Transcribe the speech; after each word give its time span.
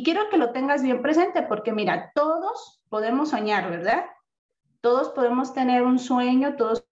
Y 0.00 0.02
quiero 0.02 0.30
que 0.30 0.38
lo 0.38 0.50
tengas 0.52 0.82
bien 0.82 1.02
presente 1.02 1.42
porque 1.42 1.72
mira, 1.72 2.10
todos 2.14 2.82
podemos 2.88 3.28
soñar, 3.28 3.68
¿verdad? 3.68 4.06
Todos 4.80 5.10
podemos 5.10 5.52
tener 5.52 5.82
un 5.82 5.98
sueño, 5.98 6.56
todos 6.56 6.86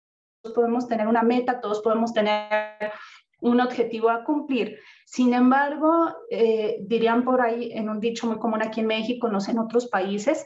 podemos 0.55 0.89
tener 0.89 1.09
una 1.09 1.23
meta, 1.23 1.63
todos 1.63 1.81
podemos 1.81 2.13
tener 2.13 2.93
un 3.41 3.63
objetivo 3.63 4.11
a 4.11 4.25
cumplir. 4.25 4.79
Sin 5.07 5.33
embargo, 5.33 6.15
eh, 6.31 6.81
dirían 6.83 7.25
por 7.25 7.41
ahí 7.41 7.73
en 7.73 7.89
un 7.89 7.99
dicho 7.99 8.27
muy 8.27 8.39
común 8.39 8.63
aquí 8.63 8.81
en 8.81 8.89
México, 8.89 9.31
no 9.31 9.41
sé 9.41 9.53
en 9.53 9.61
otros 9.61 9.87
países, 9.87 10.45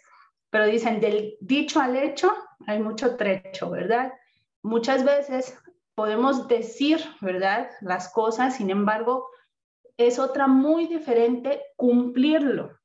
pero 0.48 0.66
dicen 0.66 1.00
del 1.00 1.36
dicho 1.40 1.80
al 1.80 1.96
hecho 1.96 2.32
hay 2.68 2.78
mucho 2.78 3.16
trecho, 3.16 3.70
¿verdad? 3.70 4.12
Muchas 4.62 5.02
veces 5.02 5.58
podemos 5.96 6.46
decir, 6.46 7.00
¿verdad? 7.20 7.70
Las 7.80 8.12
cosas, 8.12 8.54
sin 8.54 8.70
embargo, 8.70 9.26
es 10.06 10.18
otra 10.18 10.46
muy 10.46 10.86
diferente 10.86 11.62
cumplirlo. 11.76 12.78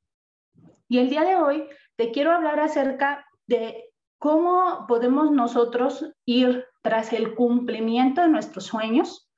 Y 0.88 0.98
el 0.98 1.10
día 1.10 1.24
de 1.24 1.36
hoy 1.36 1.68
te 1.96 2.10
quiero 2.10 2.32
hablar 2.32 2.60
acerca 2.60 3.26
de 3.46 3.92
cómo 4.18 4.86
podemos 4.88 5.30
nosotros 5.30 6.04
ir 6.24 6.64
tras 6.82 7.12
el 7.12 7.34
cumplimiento 7.34 8.20
de 8.20 8.28
nuestros 8.28 8.64
sueños 8.66 9.30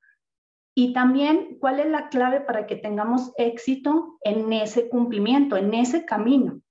y 0.73 0.93
también 0.93 1.57
cuál 1.59 1.79
es 1.79 1.87
la 1.87 2.09
clave 2.09 2.41
para 2.41 2.65
que 2.65 2.77
tengamos 2.77 3.33
éxito 3.37 4.17
en 4.23 4.51
ese 4.53 4.89
cumplimiento, 4.89 5.57
en 5.57 5.73
ese 5.73 6.05
camino. 6.05 6.61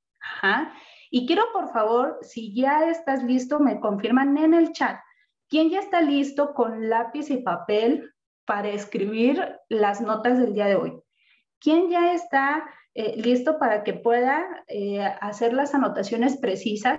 Y 1.11 1.27
quiero, 1.27 1.43
por 1.53 1.73
favor, 1.73 2.19
si 2.23 2.55
ya 2.55 2.89
estás 2.89 3.23
listo, 3.25 3.59
me 3.59 3.81
confirman 3.81 4.39
en 4.39 4.55
el 4.55 4.73
chat. 4.73 5.01
¿Quién 5.49 5.71
ya 5.71 5.81
está 5.81 6.01
listo 6.01 6.55
con 6.55 6.89
lápiz 6.89 7.31
y 7.31 7.39
papel 7.39 8.15
para 8.51 8.71
escribir 8.71 9.41
las 9.69 10.01
notas 10.01 10.37
del 10.41 10.55
día 10.55 10.67
de 10.67 10.75
hoy? 10.75 11.01
¿Quién 11.61 11.89
ya 11.89 12.15
está 12.15 12.69
eh, 12.95 13.15
listo 13.17 13.61
para 13.61 13.85
que 13.85 13.93
pueda 13.93 14.45
eh, 14.67 15.01
hacer 15.21 15.53
las 15.53 15.73
anotaciones 15.73 16.37
precisas 16.37 16.99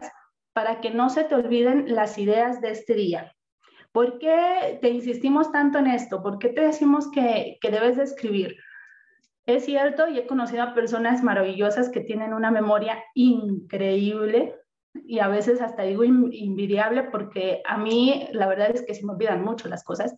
para 0.54 0.80
que 0.80 0.92
no 0.92 1.10
se 1.10 1.26
te 1.26 1.36
olviden 1.36 1.94
las 1.94 2.18
ideas 2.18 2.62
de 2.62 2.72
este 2.72 2.94
día? 2.94 3.36
¿Por 3.92 4.18
qué 4.18 4.80
te 4.82 4.92
insistimos 4.92 5.52
tanto 5.52 5.78
en 5.80 5.88
esto? 5.88 6.24
¿Por 6.24 6.40
qué 6.40 6.48
te 6.48 6.62
decimos 6.62 7.12
que, 7.12 7.58
que 7.60 7.70
debes 7.70 7.98
de 7.98 8.04
escribir? 8.04 8.56
Es 9.46 9.66
cierto, 9.66 10.08
y 10.08 10.20
he 10.20 10.28
conocido 10.28 10.64
a 10.64 10.74
personas 10.74 11.22
maravillosas 11.22 11.90
que 11.90 12.00
tienen 12.00 12.34
una 12.34 12.52
memoria 12.52 13.04
increíble 13.14 14.56
y 14.94 15.20
a 15.20 15.28
veces 15.28 15.60
hasta 15.60 15.84
digo 15.84 16.06
invidiable 16.06 17.04
porque 17.12 17.62
a 17.66 17.78
mí 17.78 18.30
la 18.32 18.48
verdad 18.48 18.72
es 18.74 18.86
que 18.86 18.96
se 18.96 19.06
me 19.06 19.12
olvidan 19.12 19.44
mucho 19.44 19.68
las 19.68 19.84
cosas, 19.84 20.16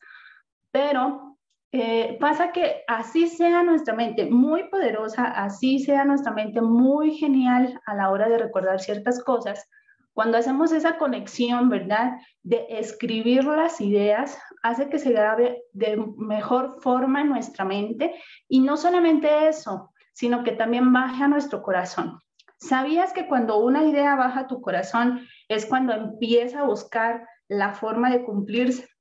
pero 0.73 1.37
eh, 1.71 2.17
pasa 2.19 2.51
que 2.51 2.83
así 2.87 3.27
sea 3.27 3.63
nuestra 3.63 3.93
mente 3.93 4.25
muy 4.25 4.69
poderosa, 4.69 5.25
así 5.25 5.79
sea 5.79 6.03
nuestra 6.03 6.33
mente 6.33 6.61
muy 6.61 7.15
genial 7.15 7.79
a 7.85 7.95
la 7.95 8.09
hora 8.09 8.27
de 8.27 8.39
recordar 8.39 8.79
ciertas 8.79 9.23
cosas, 9.23 9.69
cuando 10.13 10.37
hacemos 10.37 10.71
esa 10.71 10.97
conexión, 10.97 11.69
¿verdad? 11.69 12.13
De 12.41 12.65
escribir 12.69 13.43
las 13.45 13.81
ideas, 13.81 14.39
hace 14.63 14.89
que 14.89 14.99
se 14.99 15.11
grabe 15.11 15.63
de 15.73 15.95
mejor 16.17 16.81
forma 16.81 17.21
en 17.21 17.29
nuestra 17.29 17.65
mente 17.65 18.13
y 18.47 18.61
no 18.61 18.75
solamente 18.75 19.47
eso, 19.47 19.91
sino 20.13 20.43
que 20.43 20.53
también 20.53 20.91
baje 20.91 21.23
a 21.23 21.27
nuestro 21.27 21.61
corazón. 21.61 22.19
¿Sabías 22.57 23.13
que 23.13 23.27
cuando 23.27 23.57
una 23.57 23.83
idea 23.83 24.15
baja 24.15 24.41
a 24.41 24.47
tu 24.47 24.61
corazón 24.61 25.27
es 25.49 25.65
cuando 25.65 25.93
empieza 25.93 26.61
a 26.61 26.65
buscar 26.65 27.27
la 27.47 27.73
forma 27.73 28.09
de 28.09 28.23
cumplirse? 28.23 28.92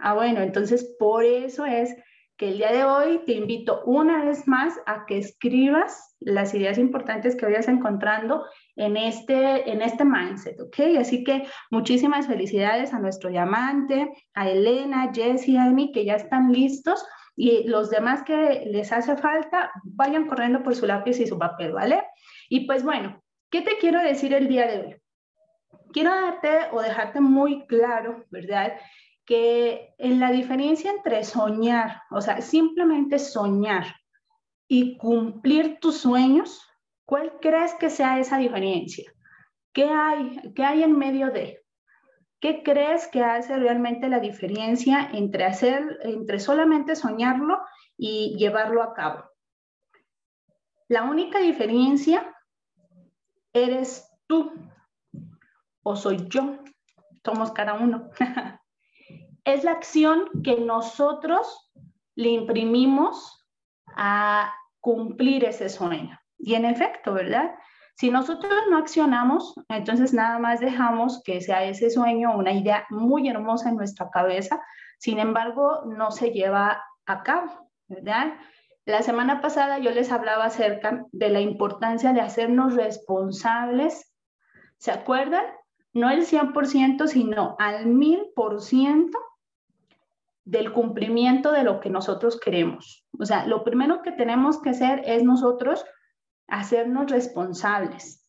Ah, 0.00 0.14
bueno, 0.14 0.40
entonces 0.40 0.96
por 0.98 1.24
eso 1.24 1.66
es 1.66 1.94
que 2.40 2.48
el 2.48 2.56
día 2.56 2.72
de 2.72 2.84
hoy 2.84 3.20
te 3.26 3.32
invito 3.32 3.82
una 3.84 4.24
vez 4.24 4.48
más 4.48 4.80
a 4.86 5.04
que 5.04 5.18
escribas 5.18 6.16
las 6.20 6.54
ideas 6.54 6.78
importantes 6.78 7.36
que 7.36 7.44
vayas 7.44 7.68
encontrando 7.68 8.46
en 8.76 8.96
este, 8.96 9.70
en 9.70 9.82
este 9.82 10.06
mindset, 10.06 10.58
¿ok? 10.58 10.98
Así 10.98 11.22
que 11.22 11.46
muchísimas 11.70 12.26
felicidades 12.26 12.94
a 12.94 12.98
nuestro 12.98 13.28
diamante, 13.28 14.10
a 14.32 14.48
Elena, 14.48 15.12
Jessie, 15.14 15.58
Amy, 15.58 15.92
que 15.92 16.06
ya 16.06 16.14
están 16.14 16.50
listos 16.50 17.04
y 17.36 17.64
los 17.68 17.90
demás 17.90 18.22
que 18.22 18.64
les 18.66 18.90
hace 18.90 19.18
falta, 19.18 19.70
vayan 19.84 20.26
corriendo 20.26 20.62
por 20.62 20.74
su 20.74 20.86
lápiz 20.86 21.20
y 21.20 21.26
su 21.26 21.38
papel, 21.38 21.72
¿vale? 21.72 22.02
Y 22.48 22.66
pues 22.66 22.82
bueno, 22.82 23.22
¿qué 23.50 23.60
te 23.60 23.76
quiero 23.78 24.00
decir 24.00 24.32
el 24.32 24.48
día 24.48 24.66
de 24.66 24.80
hoy? 24.80 24.96
Quiero 25.92 26.10
darte 26.10 26.68
o 26.72 26.80
dejarte 26.80 27.20
muy 27.20 27.66
claro, 27.66 28.24
¿verdad? 28.30 28.72
Que 29.30 29.94
en 29.98 30.18
la 30.18 30.32
diferencia 30.32 30.90
entre 30.90 31.22
soñar, 31.22 32.02
o 32.10 32.20
sea, 32.20 32.40
simplemente 32.40 33.20
soñar 33.20 33.86
y 34.66 34.98
cumplir 34.98 35.78
tus 35.78 35.98
sueños, 35.98 36.60
¿cuál 37.04 37.38
crees 37.40 37.72
que 37.74 37.90
sea 37.90 38.18
esa 38.18 38.38
diferencia? 38.38 39.08
¿Qué 39.72 39.84
hay, 39.84 40.52
qué 40.56 40.64
hay 40.64 40.82
en 40.82 40.98
medio 40.98 41.30
de? 41.30 41.62
¿Qué 42.40 42.64
crees 42.64 43.06
que 43.06 43.22
hace 43.22 43.56
realmente 43.56 44.08
la 44.08 44.18
diferencia 44.18 45.08
entre 45.12 45.44
hacer, 45.44 46.00
entre 46.02 46.40
solamente 46.40 46.96
soñarlo 46.96 47.60
y 47.96 48.34
llevarlo 48.36 48.82
a 48.82 48.94
cabo? 48.94 49.30
La 50.88 51.04
única 51.04 51.38
diferencia 51.38 52.34
eres 53.52 54.10
tú 54.26 54.52
o 55.84 55.94
soy 55.94 56.26
yo. 56.28 56.58
Somos 57.24 57.52
cada 57.52 57.74
uno. 57.74 58.10
es 59.44 59.64
la 59.64 59.72
acción 59.72 60.28
que 60.44 60.56
nosotros 60.60 61.70
le 62.14 62.30
imprimimos 62.30 63.46
a 63.96 64.52
cumplir 64.80 65.44
ese 65.44 65.68
sueño. 65.68 66.18
Y 66.38 66.54
en 66.54 66.64
efecto, 66.64 67.12
¿verdad? 67.12 67.54
Si 67.96 68.10
nosotros 68.10 68.52
no 68.70 68.78
accionamos, 68.78 69.54
entonces 69.68 70.14
nada 70.14 70.38
más 70.38 70.60
dejamos 70.60 71.22
que 71.22 71.40
sea 71.40 71.64
ese 71.64 71.90
sueño 71.90 72.34
una 72.34 72.52
idea 72.52 72.86
muy 72.88 73.28
hermosa 73.28 73.68
en 73.68 73.76
nuestra 73.76 74.08
cabeza, 74.10 74.60
sin 74.98 75.18
embargo, 75.18 75.82
no 75.84 76.10
se 76.10 76.30
lleva 76.30 76.82
a 77.06 77.22
cabo, 77.22 77.70
¿verdad? 77.88 78.34
La 78.86 79.02
semana 79.02 79.40
pasada 79.40 79.78
yo 79.78 79.90
les 79.90 80.10
hablaba 80.12 80.46
acerca 80.46 81.04
de 81.12 81.28
la 81.28 81.40
importancia 81.40 82.12
de 82.12 82.22
hacernos 82.22 82.74
responsables, 82.74 84.14
¿se 84.78 84.90
acuerdan? 84.90 85.44
No 85.92 86.08
el 86.10 86.24
100%, 86.24 87.06
sino 87.06 87.56
al 87.58 87.86
1000% 87.86 89.10
del 90.50 90.72
cumplimiento 90.72 91.52
de 91.52 91.62
lo 91.62 91.78
que 91.78 91.90
nosotros 91.90 92.40
queremos. 92.40 93.06
O 93.18 93.24
sea, 93.24 93.46
lo 93.46 93.62
primero 93.62 94.02
que 94.02 94.10
tenemos 94.10 94.60
que 94.60 94.70
hacer 94.70 95.00
es 95.04 95.22
nosotros 95.22 95.84
hacernos 96.48 97.08
responsables 97.08 98.28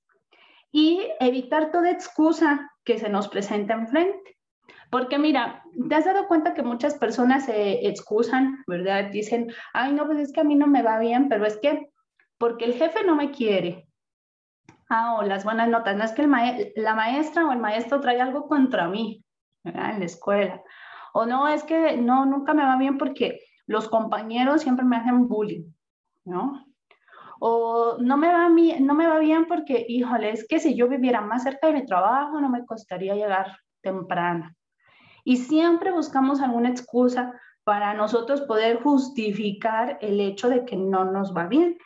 y 0.72 1.02
evitar 1.20 1.72
toda 1.72 1.90
excusa 1.90 2.70
que 2.86 3.00
se 3.00 3.10
nos 3.10 3.28
presenta 3.28 3.74
enfrente. 3.74 4.38
Porque 4.92 5.18
mira, 5.18 5.64
te 5.90 5.96
has 5.96 6.06
dado 6.06 6.28
cuenta 6.28 6.54
que 6.54 6.62
muchas 6.62 6.94
personas 6.96 7.46
se 7.46 7.88
excusan, 7.88 8.64
¿verdad? 8.68 9.10
Dicen, 9.12 9.52
ay, 9.74 9.94
no, 9.94 10.06
pues 10.06 10.20
es 10.20 10.32
que 10.32 10.42
a 10.42 10.44
mí 10.44 10.56
no 10.56 10.68
me 10.68 10.84
va 10.84 11.00
bien, 11.00 11.28
pero 11.28 11.46
es 11.48 11.58
que 11.58 11.90
porque 12.38 12.66
el 12.66 12.74
jefe 12.74 13.04
no 13.04 13.16
me 13.16 13.32
quiere. 13.32 13.88
Ah, 14.90 15.16
o 15.18 15.24
las 15.24 15.44
buenas 15.44 15.70
notas, 15.70 15.96
no 15.96 16.04
es 16.04 16.12
que 16.12 16.28
la 16.76 16.94
maestra 16.94 17.48
o 17.48 17.52
el 17.52 17.60
maestro 17.60 18.00
trae 18.00 18.22
algo 18.22 18.48
contra 18.48 18.88
mí, 18.90 19.24
¿verdad? 19.64 19.92
En 19.92 20.00
la 20.00 20.06
escuela. 20.06 20.62
O 21.14 21.26
no, 21.26 21.48
es 21.48 21.64
que 21.64 21.98
no, 21.98 22.26
nunca 22.26 22.54
me 22.54 22.64
va 22.64 22.78
bien 22.78 22.98
porque 22.98 23.42
los 23.68 23.90
compañeros 23.90 24.62
siempre 24.62 24.86
me 24.86 24.98
hacen 24.98 25.28
bullying, 25.28 25.72
¿no? 26.26 26.66
O 27.40 27.98
no 28.00 28.18
me 28.18 28.32
va, 28.32 28.50
no 28.50 28.94
me 28.94 29.08
va 29.08 29.20
bien 29.20 29.46
porque, 29.46 29.86
híjole, 29.88 30.32
es 30.32 30.48
que 30.48 30.60
si 30.60 30.76
yo 30.76 30.88
viviera 30.88 31.22
más 31.22 31.44
cerca 31.44 31.68
de 31.68 31.74
mi 31.74 31.86
trabajo 31.86 32.40
no 32.40 32.50
me 32.50 32.66
costaría 32.66 33.16
llegar 33.16 33.58
temprano. 33.82 34.52
Y 35.24 35.38
siempre 35.38 35.92
buscamos 35.92 36.42
alguna 36.42 36.70
excusa 36.70 37.34
para 37.64 37.94
nosotros 37.94 38.42
poder 38.42 38.82
justificar 38.82 39.98
el 40.02 40.20
hecho 40.20 40.50
de 40.50 40.66
que 40.66 40.76
no 40.76 41.06
nos 41.06 41.36
va 41.36 41.48
bien. 41.48 41.78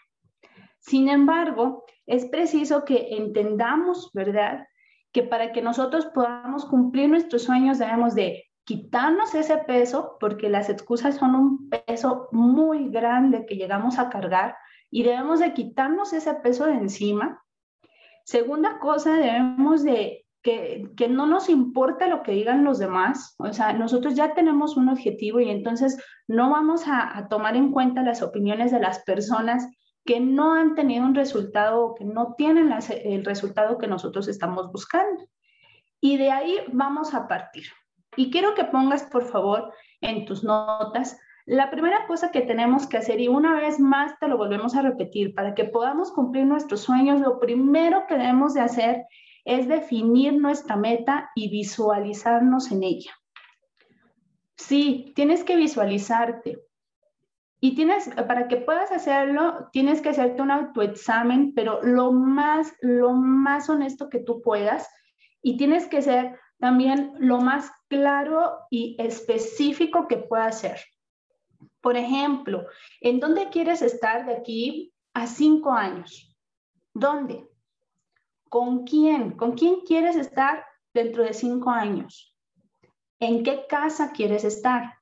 Sin 0.80 1.10
embargo, 1.10 1.86
es 2.06 2.26
preciso 2.26 2.86
que 2.86 3.16
entendamos, 3.18 4.12
¿verdad? 4.14 4.68
Que 5.12 5.24
para 5.24 5.52
que 5.52 5.62
nosotros 5.62 6.06
podamos 6.08 6.66
cumplir 6.66 7.10
nuestros 7.10 7.44
sueños 7.44 7.80
debemos 7.80 8.14
de 8.16 8.44
quitarnos 8.66 9.36
ese 9.36 9.58
peso, 9.60 10.18
porque 10.20 10.50
las 10.50 10.70
excusas 10.70 11.16
son 11.16 11.36
un 11.36 11.70
peso 11.70 12.28
muy 12.32 12.90
grande 12.90 13.46
que 13.46 13.56
llegamos 13.56 14.00
a 14.00 14.10
cargar 14.10 14.58
y 14.90 15.04
debemos 15.04 15.40
de 15.40 15.54
quitarnos 15.54 16.14
ese 16.14 16.34
peso 16.36 16.66
de 16.66 16.74
encima. 16.74 17.44
Segunda 18.26 18.80
cosa, 18.80 19.14
debemos 19.14 19.84
de 19.84 20.26
que, 20.42 20.92
que, 20.98 21.08
no 21.08 21.28
nos 21.28 21.50
importa 21.50 22.08
lo 22.08 22.24
que 22.24 22.32
digan 22.32 22.64
los 22.64 22.80
demás, 22.80 23.36
o 23.40 23.52
sea, 23.54 23.74
nosotros 23.74 24.16
ya 24.16 24.34
tenemos 24.34 24.78
un 24.78 24.90
objetivo 24.90 25.40
y 25.40 25.50
entonces 25.50 25.98
no 26.28 26.50
vamos 26.50 26.88
a, 26.88 27.18
a 27.18 27.28
tomar 27.28 27.56
en 27.56 27.72
cuenta 27.72 28.04
las 28.04 28.22
opiniones 28.22 28.72
de 28.72 28.80
las 28.80 29.00
personas 29.04 29.68
que 30.06 30.20
no 30.20 30.54
han 30.54 30.76
tenido 30.76 31.04
un 31.04 31.16
resultado 31.16 31.84
o 31.84 31.96
que 31.96 32.06
no 32.06 32.36
tienen 32.36 32.72
el 33.04 33.26
resultado 33.26 33.78
que 33.78 33.88
nosotros 33.88 34.28
estamos 34.28 34.72
buscando. 34.72 35.24
Y 36.00 36.18
de 36.18 36.32
ahí 36.32 36.60
vamos 36.72 37.16
a 37.16 37.28
partir. 37.28 37.66
Y 38.16 38.32
quiero 38.32 38.56
que 38.56 38.66
pongas, 38.66 39.04
por 39.04 39.26
favor, 39.26 39.72
en 40.02 40.26
tus 40.26 40.44
notas 40.44 41.18
La 41.48 41.70
primera 41.70 42.08
cosa 42.08 42.32
que 42.32 42.42
tenemos 42.42 42.88
que 42.88 42.98
hacer, 42.98 43.22
y 43.22 43.28
una 43.28 43.54
vez 43.56 43.80
más 43.80 44.18
te 44.20 44.28
lo 44.28 44.36
volvemos 44.36 44.76
a 44.76 44.82
repetir, 44.82 45.36
para 45.36 45.54
que 45.54 45.66
podamos 45.66 46.12
cumplir 46.12 46.46
nuestros 46.46 46.82
sueños, 46.82 47.22
lo 47.22 47.40
primero 47.40 48.08
que 48.08 48.18
debemos 48.18 48.56
de 48.56 48.62
hacer 48.62 49.06
es 49.46 49.68
definir 49.68 50.34
nuestra 50.34 50.76
meta 50.76 51.30
y 51.36 51.52
visualizarnos 51.52 52.72
en 52.72 52.82
ella. 52.82 53.12
Sí, 54.58 55.14
tienes 55.16 55.44
que 55.44 55.56
visualizarte. 55.56 56.60
Y 57.60 57.76
tienes, 57.76 58.10
para 58.28 58.48
que 58.48 58.58
puedas 58.58 58.92
hacerlo, 58.92 59.70
tienes 59.72 60.02
que 60.02 60.10
hacerte 60.10 60.42
un 60.42 60.50
autoexamen, 60.50 61.54
pero 61.54 61.80
lo 61.84 62.12
más, 62.12 62.74
lo 62.82 63.14
más 63.14 63.70
honesto 63.70 64.10
que 64.10 64.20
tú 64.20 64.42
puedas. 64.42 64.90
Y 65.44 65.58
tienes 65.58 65.88
que 65.88 66.02
ser 66.02 66.40
también 66.60 67.14
lo 67.20 67.40
más 67.40 67.72
claro 67.88 68.60
y 68.70 68.96
específico 69.00 70.08
que 70.08 70.18
puedas 70.18 70.60
ser. 70.60 70.80
Por 71.82 71.98
ejemplo, 71.98 72.66
¿en 73.02 73.20
dónde 73.20 73.50
quieres 73.50 73.82
estar 73.82 74.26
de 74.26 74.34
aquí 74.34 74.94
a 75.14 75.28
cinco 75.28 75.72
años? 75.74 76.36
¿Dónde? 76.94 77.48
¿Con 78.50 78.86
quién? 78.86 79.32
¿Con 79.32 79.54
quién 79.54 79.82
quieres 79.82 80.16
estar 80.16 80.66
dentro 80.94 81.24
de 81.24 81.34
cinco 81.34 81.70
años? 81.70 82.36
¿En 83.20 83.44
qué 83.44 83.66
casa 83.68 84.12
quieres 84.12 84.44
estar? 84.44 84.96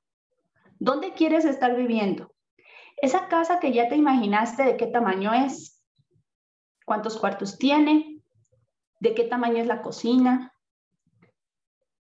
¿Dónde 0.78 1.12
quieres 1.12 1.44
estar 1.44 1.76
viviendo? 1.76 2.34
Esa 2.96 3.28
casa 3.28 3.60
que 3.60 3.72
ya 3.72 3.88
te 3.88 3.96
imaginaste, 3.96 4.64
¿de 4.64 4.76
qué 4.76 4.86
tamaño 4.86 5.32
es? 5.32 5.82
¿Cuántos 6.84 7.18
cuartos 7.18 7.58
tiene? 7.58 8.22
¿De 9.00 9.14
qué 9.14 9.24
tamaño 9.24 9.58
es 9.58 9.66
la 9.66 9.82
cocina? 9.82 10.53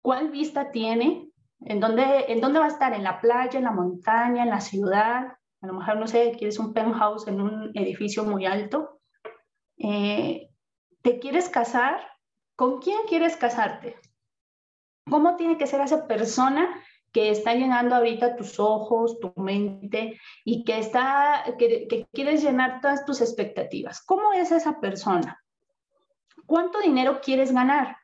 ¿Cuál 0.04 0.28
vista 0.30 0.70
tiene? 0.70 1.30
¿En 1.60 1.80
dónde, 1.80 2.26
¿En 2.28 2.42
dónde 2.42 2.58
va 2.58 2.66
a 2.66 2.68
estar? 2.68 2.92
¿En 2.92 3.04
la 3.04 3.22
playa, 3.22 3.56
en 3.58 3.64
la 3.64 3.70
montaña, 3.70 4.42
en 4.42 4.50
la 4.50 4.60
ciudad? 4.60 5.38
A 5.62 5.66
lo 5.66 5.72
mejor, 5.72 5.96
no 5.96 6.06
sé, 6.06 6.32
quieres 6.36 6.58
un 6.58 6.74
penthouse 6.74 7.26
en 7.26 7.40
un 7.40 7.70
edificio 7.72 8.22
muy 8.24 8.44
alto. 8.44 9.00
Eh, 9.78 10.50
¿Te 11.00 11.18
quieres 11.20 11.48
casar? 11.48 12.06
¿Con 12.54 12.82
quién 12.82 12.98
quieres 13.08 13.38
casarte? 13.38 13.96
¿Cómo 15.08 15.36
tiene 15.36 15.56
que 15.56 15.66
ser 15.66 15.80
esa 15.80 16.06
persona 16.06 16.68
que 17.10 17.30
está 17.30 17.54
llenando 17.54 17.94
ahorita 17.94 18.36
tus 18.36 18.60
ojos, 18.60 19.18
tu 19.20 19.32
mente 19.40 20.20
y 20.44 20.64
que, 20.64 20.80
está, 20.80 21.44
que, 21.58 21.88
que 21.88 22.06
quieres 22.12 22.42
llenar 22.42 22.82
todas 22.82 23.06
tus 23.06 23.22
expectativas? 23.22 24.04
¿Cómo 24.04 24.34
es 24.34 24.52
esa 24.52 24.78
persona? 24.82 25.42
¿Cuánto 26.44 26.78
dinero 26.80 27.22
quieres 27.22 27.52
ganar? 27.52 27.96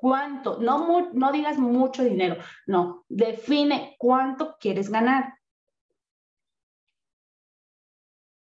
¿Cuánto? 0.00 0.58
No, 0.60 1.10
no 1.12 1.32
digas 1.32 1.58
mucho 1.58 2.04
dinero, 2.04 2.36
no, 2.68 3.04
define 3.08 3.96
cuánto 3.98 4.56
quieres 4.60 4.90
ganar. 4.90 5.34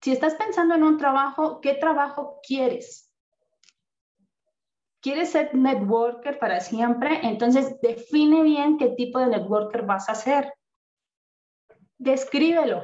Si 0.04 0.12
estás 0.12 0.36
pensando 0.36 0.76
en 0.76 0.84
un 0.84 1.00
trabajo, 1.00 1.60
¿qué 1.60 1.74
trabajo 1.74 2.40
quieres? 2.48 3.12
¿Quieres 5.02 5.32
ser 5.32 5.56
networker 5.56 6.38
para 6.38 6.60
siempre? 6.60 7.22
Entonces 7.24 7.82
define 7.82 8.44
bien 8.44 8.78
qué 8.78 8.90
tipo 8.90 9.18
de 9.18 9.26
networker 9.26 9.82
vas 9.82 10.10
a 10.10 10.14
ser. 10.14 10.54
Descríbelo. 11.98 12.84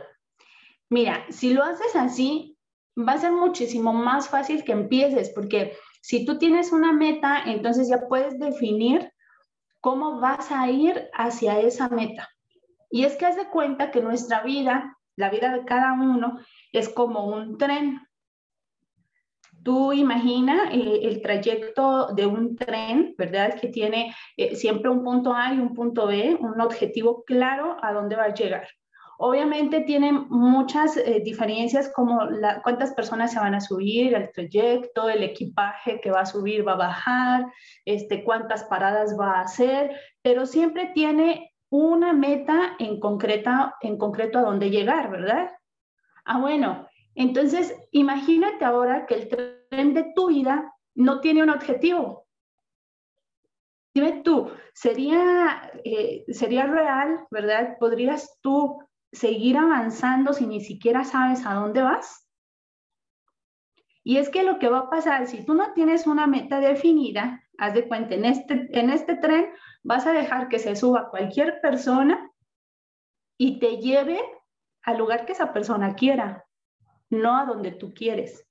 Mira, 0.90 1.28
si 1.30 1.54
lo 1.54 1.64
haces 1.64 1.96
así, 1.96 2.58
va 2.98 3.14
a 3.14 3.20
ser 3.20 3.34
muchísimo 3.34 3.94
más 3.94 4.30
fácil 4.30 4.64
que 4.64 4.72
empieces, 4.72 5.30
porque 5.30 5.78
si 6.08 6.24
tú 6.24 6.38
tienes 6.38 6.72
una 6.72 6.94
meta, 6.94 7.44
entonces 7.48 7.90
ya 7.90 8.08
puedes 8.08 8.40
definir 8.40 9.12
cómo 9.82 10.22
vas 10.22 10.54
a 10.54 10.70
ir 10.70 11.10
hacia 11.12 11.60
esa 11.60 11.90
meta. 11.90 12.30
Y 12.90 13.04
es 13.04 13.18
que 13.18 13.26
haz 13.26 13.36
de 13.36 13.50
cuenta 13.50 13.92
que 13.92 14.00
nuestra 14.00 14.42
vida, 14.42 14.98
la 15.18 15.30
vida 15.30 15.52
de 15.52 15.66
cada 15.66 15.92
uno, 15.92 16.40
es 16.72 16.88
como 16.88 17.26
un 17.26 17.58
tren. 17.58 18.00
Tú 19.66 19.92
imagina 19.92 20.72
eh, 20.72 21.02
el 21.02 21.22
trayecto 21.22 22.14
de 22.14 22.26
un 22.26 22.56
tren, 22.56 23.14
¿verdad? 23.18 23.60
Que 23.60 23.68
tiene 23.68 24.16
eh, 24.38 24.56
siempre 24.56 24.90
un 24.90 25.04
punto 25.04 25.34
A 25.34 25.54
y 25.54 25.60
un 25.60 25.74
punto 25.74 26.08
B, 26.08 26.38
un 26.40 26.62
objetivo 26.62 27.26
claro 27.26 27.76
a 27.82 27.92
dónde 27.92 28.16
va 28.16 28.24
a 28.24 28.34
llegar. 28.34 28.66
Obviamente 29.20 29.82
tienen 29.82 30.28
muchas 30.30 30.96
eh, 30.96 31.22
diferencias 31.24 31.92
como 31.96 32.20
cuántas 32.64 32.94
personas 32.94 33.34
se 33.34 33.40
van 33.40 33.56
a 33.56 33.62
subir 33.62 34.16
al 34.16 34.32
trayecto, 34.32 35.10
el 35.10 35.24
equipaje 35.24 36.00
que 36.00 36.12
va 36.12 36.22
a 36.22 36.26
subir, 36.26 36.68
va 36.68 36.74
a 36.74 36.78
bajar, 36.78 37.46
este, 37.84 38.24
cuántas 38.24 38.64
paradas 38.66 39.18
va 39.20 39.40
a 39.40 39.42
hacer, 39.42 40.00
pero 40.22 40.46
siempre 40.46 40.92
tiene 40.94 41.52
una 41.70 42.14
meta 42.14 42.76
en, 42.78 43.00
concreta, 43.00 43.76
en 43.82 43.98
concreto 43.98 44.38
a 44.38 44.44
dónde 44.44 44.70
llegar, 44.70 45.10
¿verdad? 45.10 45.52
Ah, 46.24 46.40
bueno, 46.40 46.88
entonces 47.16 47.76
imagínate 47.92 48.64
ahora 48.66 49.08
que 49.08 49.16
el 49.16 49.28
tren 49.28 49.94
de 49.96 50.14
tu 50.16 50.28
vida 50.28 50.74
no 50.94 51.22
tiene 51.22 51.42
un 51.42 51.50
objetivo. 51.50 52.28
Dime 53.96 54.22
tú, 54.24 54.52
¿sería, 54.74 55.72
eh, 55.84 56.24
¿sería 56.30 56.68
real, 56.68 57.26
verdad? 57.32 57.78
¿Podrías 57.80 58.38
tú 58.42 58.87
seguir 59.18 59.58
avanzando 59.58 60.34
si 60.34 60.46
ni 60.46 60.62
siquiera 60.62 61.04
sabes 61.04 61.46
a 61.46 61.54
dónde 61.54 61.82
vas? 61.82 62.28
Y 64.04 64.18
es 64.18 64.30
que 64.30 64.44
lo 64.44 64.58
que 64.58 64.70
va 64.70 64.80
a 64.80 64.90
pasar, 64.90 65.28
si 65.28 65.44
tú 65.46 65.54
no 65.54 65.74
tienes 65.74 66.08
una 66.08 66.28
meta 66.28 66.60
definida, 66.60 67.44
haz 67.58 67.74
de 67.74 67.88
cuenta, 67.88 68.16
en 68.16 68.26
este, 68.26 68.70
en 68.80 68.90
este 68.90 69.16
tren 69.16 69.52
vas 69.84 70.06
a 70.06 70.14
dejar 70.14 70.48
que 70.48 70.60
se 70.60 70.76
suba 70.76 71.10
cualquier 71.10 71.60
persona 71.62 72.32
y 73.38 73.60
te 73.60 73.78
lleve 73.78 74.20
al 74.84 74.98
lugar 74.98 75.26
que 75.26 75.34
esa 75.34 75.52
persona 75.52 75.96
quiera, 75.96 76.46
no 77.10 77.38
a 77.38 77.46
donde 77.46 77.72
tú 77.72 77.94
quieres. 77.94 78.48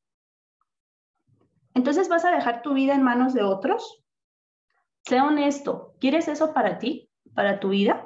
Entonces 1.74 2.08
vas 2.08 2.24
a 2.24 2.34
dejar 2.34 2.62
tu 2.62 2.74
vida 2.74 2.94
en 2.94 3.02
manos 3.02 3.32
de 3.32 3.42
otros. 3.42 4.04
Sea 5.04 5.24
honesto, 5.24 5.94
¿quieres 6.00 6.28
eso 6.28 6.52
para 6.52 6.78
ti, 6.78 7.10
para 7.34 7.60
tu 7.60 7.70
vida? 7.70 8.05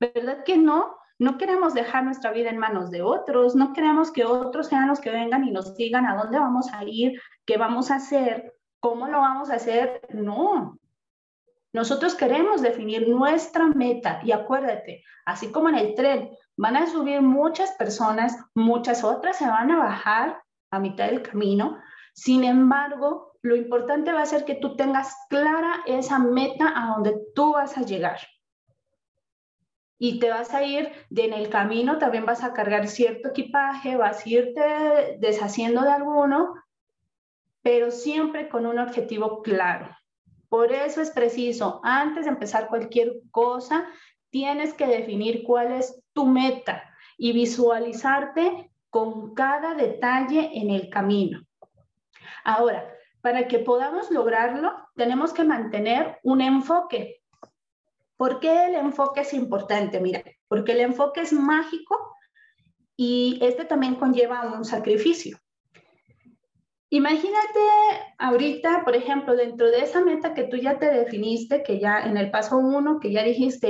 ¿Verdad 0.00 0.44
que 0.44 0.56
no? 0.56 0.96
No 1.18 1.36
queremos 1.36 1.74
dejar 1.74 2.04
nuestra 2.04 2.32
vida 2.32 2.48
en 2.48 2.56
manos 2.56 2.90
de 2.90 3.02
otros, 3.02 3.54
no 3.54 3.74
queremos 3.74 4.10
que 4.10 4.24
otros 4.24 4.68
sean 4.68 4.88
los 4.88 4.98
que 4.98 5.10
vengan 5.10 5.44
y 5.44 5.50
nos 5.50 5.76
digan 5.76 6.06
a 6.06 6.16
dónde 6.16 6.38
vamos 6.38 6.72
a 6.72 6.82
ir, 6.84 7.20
qué 7.44 7.58
vamos 7.58 7.90
a 7.90 7.96
hacer, 7.96 8.54
cómo 8.80 9.06
lo 9.06 9.18
vamos 9.18 9.50
a 9.50 9.56
hacer. 9.56 10.00
No. 10.14 10.78
Nosotros 11.74 12.14
queremos 12.14 12.62
definir 12.62 13.06
nuestra 13.06 13.66
meta 13.66 14.20
y 14.24 14.32
acuérdate, 14.32 15.04
así 15.26 15.52
como 15.52 15.68
en 15.68 15.74
el 15.74 15.94
tren, 15.94 16.30
van 16.56 16.76
a 16.78 16.86
subir 16.86 17.20
muchas 17.20 17.72
personas, 17.72 18.34
muchas 18.54 19.04
otras 19.04 19.36
se 19.36 19.46
van 19.46 19.70
a 19.70 19.78
bajar 19.78 20.42
a 20.70 20.80
mitad 20.80 21.04
del 21.04 21.20
camino. 21.20 21.78
Sin 22.14 22.44
embargo, 22.44 23.32
lo 23.42 23.54
importante 23.54 24.12
va 24.12 24.22
a 24.22 24.26
ser 24.26 24.46
que 24.46 24.54
tú 24.54 24.74
tengas 24.76 25.14
clara 25.28 25.82
esa 25.84 26.18
meta 26.18 26.72
a 26.74 26.94
donde 26.94 27.20
tú 27.34 27.52
vas 27.52 27.76
a 27.76 27.82
llegar 27.82 28.18
y 30.02 30.18
te 30.18 30.30
vas 30.30 30.54
a 30.54 30.64
ir 30.64 30.90
de 31.10 31.26
en 31.26 31.34
el 31.34 31.50
camino, 31.50 31.98
también 31.98 32.24
vas 32.24 32.42
a 32.42 32.54
cargar 32.54 32.88
cierto 32.88 33.28
equipaje, 33.28 33.98
vas 33.98 34.24
a 34.24 34.28
irte 34.30 35.18
deshaciendo 35.18 35.82
de 35.82 35.90
alguno, 35.90 36.54
pero 37.62 37.90
siempre 37.90 38.48
con 38.48 38.64
un 38.64 38.78
objetivo 38.78 39.42
claro. 39.42 39.94
Por 40.48 40.72
eso 40.72 41.02
es 41.02 41.10
preciso, 41.10 41.82
antes 41.84 42.24
de 42.24 42.30
empezar 42.30 42.68
cualquier 42.68 43.20
cosa, 43.30 43.86
tienes 44.30 44.72
que 44.72 44.86
definir 44.86 45.44
cuál 45.44 45.72
es 45.72 46.02
tu 46.14 46.26
meta 46.26 46.82
y 47.18 47.32
visualizarte 47.32 48.72
con 48.88 49.34
cada 49.34 49.74
detalle 49.74 50.50
en 50.54 50.70
el 50.70 50.88
camino. 50.88 51.42
Ahora, 52.42 52.90
para 53.20 53.48
que 53.48 53.58
podamos 53.58 54.10
lograrlo, 54.10 54.72
tenemos 54.96 55.34
que 55.34 55.44
mantener 55.44 56.18
un 56.22 56.40
enfoque. 56.40 57.19
¿Por 58.20 58.38
qué 58.38 58.66
el 58.66 58.74
enfoque 58.74 59.22
es 59.22 59.32
importante? 59.32 59.98
Mira, 59.98 60.22
porque 60.46 60.72
el 60.72 60.80
enfoque 60.80 61.22
es 61.22 61.32
mágico 61.32 61.96
y 62.94 63.38
este 63.40 63.64
también 63.64 63.94
conlleva 63.94 64.42
un 64.42 64.66
sacrificio. 64.66 65.38
Imagínate 66.90 67.60
ahorita, 68.18 68.84
por 68.84 68.94
ejemplo, 68.94 69.34
dentro 69.34 69.70
de 69.70 69.84
esa 69.84 70.04
meta 70.04 70.34
que 70.34 70.44
tú 70.44 70.58
ya 70.58 70.78
te 70.78 70.90
definiste, 70.90 71.62
que 71.62 71.80
ya 71.80 72.00
en 72.00 72.18
el 72.18 72.30
paso 72.30 72.58
uno, 72.58 73.00
que 73.00 73.10
ya 73.10 73.22
dijiste, 73.22 73.68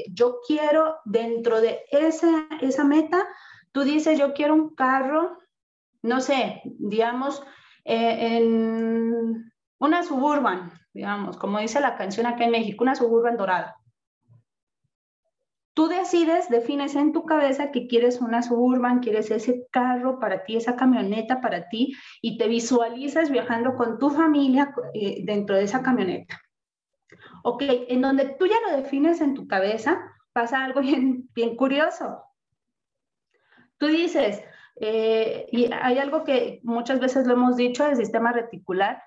eh, 0.00 0.04
yo 0.10 0.40
quiero 0.44 0.96
dentro 1.04 1.60
de 1.60 1.82
esa, 1.92 2.48
esa 2.60 2.82
meta, 2.82 3.24
tú 3.70 3.82
dices, 3.84 4.18
yo 4.18 4.34
quiero 4.34 4.54
un 4.54 4.74
carro, 4.74 5.38
no 6.02 6.20
sé, 6.20 6.60
digamos, 6.64 7.40
eh, 7.84 8.36
en 8.36 9.52
una 9.78 10.02
suburban, 10.02 10.72
digamos, 10.92 11.36
como 11.36 11.60
dice 11.60 11.78
la 11.78 11.94
canción 11.94 12.26
acá 12.26 12.46
en 12.46 12.50
México, 12.50 12.82
una 12.82 12.96
suburban 12.96 13.36
dorada. 13.36 13.76
Tú 15.74 15.88
decides, 15.88 16.50
defines 16.50 16.94
en 16.96 17.12
tu 17.12 17.24
cabeza 17.24 17.70
que 17.70 17.86
quieres 17.86 18.20
una 18.20 18.42
suburban, 18.42 19.00
quieres 19.00 19.30
ese 19.30 19.66
carro 19.70 20.18
para 20.18 20.44
ti, 20.44 20.56
esa 20.56 20.76
camioneta 20.76 21.40
para 21.40 21.68
ti, 21.70 21.94
y 22.20 22.36
te 22.36 22.46
visualizas 22.46 23.30
viajando 23.30 23.74
con 23.76 23.98
tu 23.98 24.10
familia 24.10 24.74
eh, 24.92 25.22
dentro 25.24 25.56
de 25.56 25.64
esa 25.64 25.82
camioneta. 25.82 26.40
Ok, 27.42 27.62
en 27.66 28.02
donde 28.02 28.36
tú 28.38 28.46
ya 28.46 28.56
lo 28.66 28.76
defines 28.76 29.22
en 29.22 29.34
tu 29.34 29.48
cabeza, 29.48 29.98
pasa 30.32 30.62
algo 30.62 30.80
bien, 30.82 31.28
bien 31.34 31.56
curioso. 31.56 32.22
Tú 33.78 33.86
dices, 33.86 34.44
eh, 34.76 35.46
y 35.50 35.72
hay 35.72 35.98
algo 35.98 36.22
que 36.22 36.60
muchas 36.64 37.00
veces 37.00 37.26
lo 37.26 37.32
hemos 37.32 37.56
dicho, 37.56 37.86
el 37.86 37.96
sistema 37.96 38.32
reticular, 38.32 39.02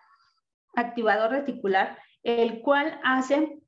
activador 0.76 1.30
reticular, 1.32 1.98
el 2.24 2.62
cual 2.62 3.00
hace 3.04 3.60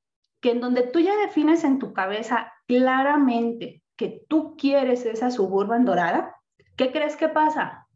que 0.42 0.52
en 0.52 0.62
donde 0.62 0.84
tú 0.84 1.00
ya 1.00 1.16
defines 1.18 1.64
en 1.64 1.80
tu 1.80 1.94
cabeza 1.94 2.54
claramente 2.68 3.82
que 3.96 4.24
tú 4.28 4.56
quieres 4.58 5.06
esa 5.06 5.32
suburban 5.32 5.86
dorada, 5.86 6.36
¿qué 6.76 6.92
crees 6.92 7.16
que 7.16 7.30
pasa? 7.30 7.88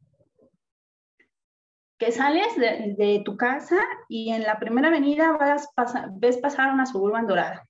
Que 1.99 2.11
sales 2.11 2.55
de, 2.57 3.21
tu 3.23 3.37
casa 3.37 3.77
y 4.09 4.31
en 4.31 4.41
la 4.41 4.57
primera 4.57 4.87
avenida 4.87 5.33
vas 5.33 5.69
ves 6.13 6.37
pasar 6.37 6.73
una 6.73 6.87
suburban 6.87 7.27
dorada. 7.27 7.67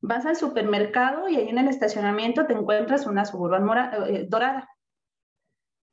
Vas 0.00 0.24
al 0.24 0.36
supermercado 0.36 1.28
y 1.28 1.36
ahí 1.36 1.48
en 1.48 1.58
el 1.58 1.68
estacionamiento 1.68 2.46
te 2.46 2.54
encuentras 2.54 3.06
una 3.06 3.26
suburban 3.26 3.66
eh, 4.08 4.26
dorada. 4.28 4.68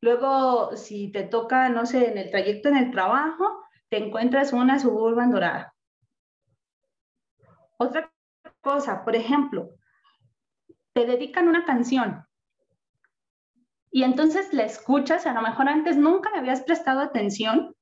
Luego, 0.01 0.75
si 0.77 1.11
te 1.11 1.23
toca, 1.23 1.69
no 1.69 1.85
sé, 1.85 2.09
en 2.09 2.17
el 2.17 2.31
trayecto 2.31 2.69
en 2.69 2.77
el 2.77 2.91
trabajo, 2.91 3.63
te 3.89 3.97
encuentras 3.97 4.53
una 4.53 4.79
suburban 4.79 5.31
dorada. 5.31 5.73
Otra 7.77 8.11
cosa, 8.61 9.03
por 9.03 9.15
ejemplo, 9.15 9.71
te 10.93 11.05
dedican 11.05 11.47
una 11.47 11.65
canción. 11.65 12.25
Y 13.91 14.03
entonces 14.03 14.53
la 14.53 14.63
escuchas, 14.63 15.25
a 15.25 15.33
lo 15.33 15.41
mejor 15.41 15.67
antes 15.67 15.97
nunca 15.97 16.31
le 16.31 16.39
habías 16.39 16.61
prestado 16.61 17.01
atención 17.01 17.75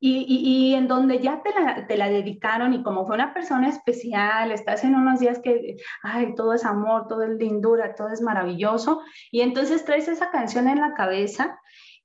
y, 0.00 0.74
en 0.74 0.86
donde 0.86 1.18
ya 1.18 1.42
te 1.42 1.50
la, 1.52 1.86
te 1.86 1.96
la, 1.96 2.08
dedicaron 2.08 2.72
y 2.72 2.82
como 2.84 3.04
fue 3.04 3.16
una 3.16 3.34
persona 3.34 3.68
especial, 3.68 4.52
estás 4.52 4.84
en 4.84 4.94
unos 4.94 5.18
días 5.18 5.40
que, 5.40 5.76
ay, 6.02 6.34
todo 6.36 6.54
es 6.54 6.64
amor, 6.64 7.08
todo 7.08 7.24
es 7.24 7.30
lindura, 7.30 7.96
todo 7.96 8.08
es 8.10 8.22
maravilloso, 8.22 9.02
y 9.32 9.40
entonces 9.40 9.84
traes 9.84 10.06
esa 10.06 10.30
canción 10.30 10.68
en 10.68 10.80
la 10.80 10.94
cabeza 10.94 11.58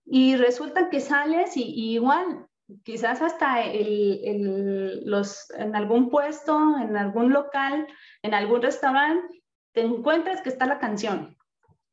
y 0.06 0.36
resulta 0.36 0.90
que 0.90 1.00
sales 1.00 1.56
y, 1.56 1.64
y 1.64 1.94
igual 1.94 2.48
quizás 2.84 3.22
hasta 3.22 3.64
en 3.64 5.76
algún 5.76 6.10
puesto, 6.10 6.78
en 6.80 6.98
algún 6.98 7.32
local, 7.32 7.88
en 8.22 8.34
algún 8.34 8.62
restaurante, 8.62 9.44
te 9.74 9.82
encuentras 9.82 10.42
que 10.42 10.50
está 10.50 10.66
la 10.66 10.80
canción. 10.80 11.38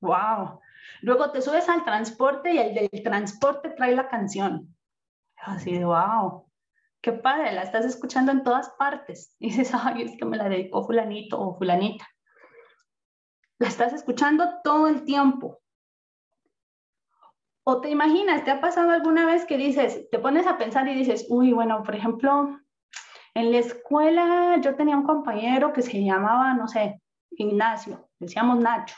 ¡Wow! 0.01 0.61
Luego 1.03 1.31
te 1.31 1.43
subes 1.43 1.69
al 1.69 1.85
transporte 1.85 2.53
y 2.53 2.59
el 2.59 2.75
del 2.75 3.03
transporte 3.03 3.71
trae 3.71 3.95
la 3.95 4.09
canción. 4.09 4.75
Así 5.37 5.73
de, 5.73 5.85
wow, 5.85 6.47
qué 7.01 7.13
padre, 7.13 7.53
la 7.53 7.63
estás 7.63 7.85
escuchando 7.85 8.33
en 8.33 8.43
todas 8.43 8.71
partes. 8.79 9.35
Y 9.39 9.51
dices, 9.51 9.73
ay, 9.75 10.03
es 10.03 10.17
que 10.17 10.25
me 10.25 10.37
la 10.37 10.49
dedicó 10.49 10.85
fulanito 10.85 11.41
o 11.41 11.57
fulanita. 11.57 12.07
La 13.59 13.69
estás 13.69 13.93
escuchando 13.93 14.61
todo 14.63 14.89
el 14.89 15.05
tiempo. 15.05 15.61
O 17.73 17.81
te 17.81 17.89
imaginas, 17.89 18.43
¿te 18.43 18.51
ha 18.51 18.61
pasado 18.61 18.91
alguna 18.91 19.27
vez 19.27 19.45
que 19.45 19.57
dices, 19.57 20.11
te 20.11 20.19
pones 20.19 20.45
a 20.49 20.59
pensar 20.59 20.89
y 20.89 20.95
dices, 20.97 21.27
uy, 21.29 21.53
bueno, 21.53 21.85
por 21.85 21.95
ejemplo, 21.95 22.59
en 23.33 23.53
la 23.53 23.59
escuela 23.59 24.57
yo 24.61 24.75
tenía 24.75 24.97
un 24.97 25.05
compañero 25.05 25.73
que 25.73 25.83
se 25.83 26.03
llamaba, 26.03 26.53
no 26.55 26.67
sé, 26.67 27.01
Ignacio, 27.31 28.09
decíamos 28.19 28.59
Nacho. 28.59 28.97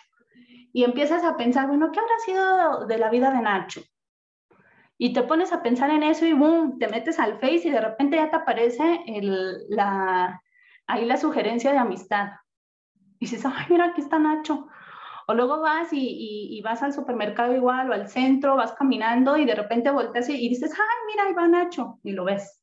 Y 0.72 0.84
empiezas 0.84 1.22
a 1.22 1.36
pensar, 1.36 1.68
bueno, 1.68 1.92
¿qué 1.92 2.00
habrá 2.00 2.18
sido 2.24 2.86
de 2.86 2.96
la 2.96 3.10
vida 3.10 3.30
de 3.30 3.42
Nacho? 3.42 3.82
Y 4.96 5.12
te 5.12 5.22
pones 5.22 5.52
a 5.52 5.62
pensar 5.62 5.90
en 5.90 6.02
eso 6.02 6.24
y 6.24 6.32
boom, 6.32 6.78
te 6.78 6.88
metes 6.88 7.18
al 7.18 7.34
Face 7.40 7.68
y 7.68 7.70
de 7.70 7.80
repente 7.82 8.16
ya 8.16 8.30
te 8.30 8.36
aparece 8.36 9.02
el, 9.06 9.68
la, 9.68 10.42
ahí 10.86 11.04
la 11.04 11.18
sugerencia 11.18 11.72
de 11.72 11.78
amistad. 11.78 12.30
Y 13.18 13.26
dices, 13.26 13.44
ay, 13.44 13.66
mira, 13.68 13.88
aquí 13.88 14.00
está 14.00 14.18
Nacho. 14.18 14.66
O 15.26 15.34
luego 15.34 15.60
vas 15.60 15.88
y, 15.92 16.60
vas 16.64 16.82
al 16.82 16.92
supermercado 16.92 17.54
igual 17.54 17.90
o 17.90 17.94
al 17.94 18.08
centro, 18.08 18.56
vas 18.56 18.72
caminando 18.72 19.36
y 19.36 19.44
de 19.44 19.54
repente 19.54 19.90
volteas 19.90 20.28
y, 20.28 20.48
dices, 20.48 20.72
ay, 20.72 21.06
mira, 21.06 21.24
ahí 21.24 21.32
va 21.32 21.48
Nacho, 21.48 21.98
y 22.02 22.12
lo 22.12 22.24
ves. 22.24 22.60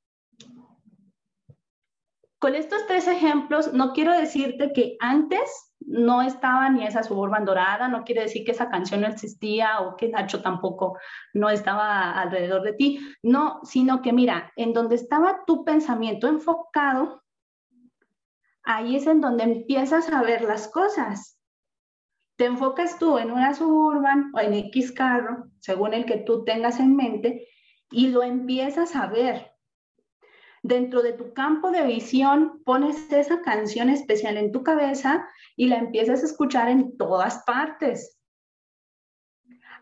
Con 2.40 2.56
estos 2.56 2.88
tres 2.88 3.08
ejemplos, 3.08 3.74
no 3.74 3.92
quiero 3.92 4.14
decirte 4.14 4.72
que 4.72 4.96
antes 5.02 5.74
no 5.82 6.22
estaba 6.22 6.70
ni 6.70 6.86
esa 6.86 7.04
suburban 7.04 7.46
dorada, 7.46 7.88
no 7.88 8.04
quiere 8.04 8.22
decir 8.22 8.46
que 8.46 8.52
esa 8.52 8.70
canción 8.70 9.02
no 9.02 9.08
existía 9.08 9.82
o 9.82 9.96
que 9.98 10.10
Nacho 10.10 10.42
tampoco 10.42 10.98
no 11.34 11.50
estaba 11.50 12.12
alrededor 12.14 12.62
de 12.62 12.74
ti, 12.74 13.00
no, 13.24 13.60
sino 13.64 14.02
que 14.02 14.14
mira, 14.14 14.54
en 14.56 14.72
donde 14.72 14.96
estaba 14.96 15.44
tu 15.46 15.66
pensamiento 15.66 16.28
enfocado, 16.28 17.24
ahí 18.64 18.96
es 18.96 19.08
en 19.08 19.20
donde 19.20 19.44
empiezas 19.44 20.10
a 20.10 20.22
ver 20.22 20.44
las 20.44 20.68
cosas 20.68 21.39
te 22.40 22.46
enfocas 22.46 22.98
tú 22.98 23.18
en 23.18 23.32
una 23.32 23.54
suburban 23.54 24.32
o 24.34 24.40
en 24.40 24.54
X 24.54 24.94
carro, 24.94 25.50
según 25.60 25.94
el 25.94 26.06
que 26.06 26.20
tú 26.20 26.46
tengas 26.46 26.80
en 26.80 26.96
mente, 26.96 27.46
y 27.92 28.08
lo 28.08 28.24
empiezas 28.24 28.96
a 28.96 29.08
ver. 29.08 29.52
Dentro 30.64 31.02
de 31.02 31.12
tu 31.12 31.34
campo 31.34 31.70
de 31.70 31.86
visión 31.86 32.64
pones 32.64 33.12
esa 33.12 33.42
canción 33.42 33.90
especial 33.90 34.38
en 34.38 34.54
tu 34.54 34.64
cabeza 34.64 35.28
y 35.58 35.68
la 35.68 35.80
empiezas 35.80 36.24
a 36.24 36.28
escuchar 36.28 36.70
en 36.70 36.98
todas 36.98 37.44
partes. 37.44 38.18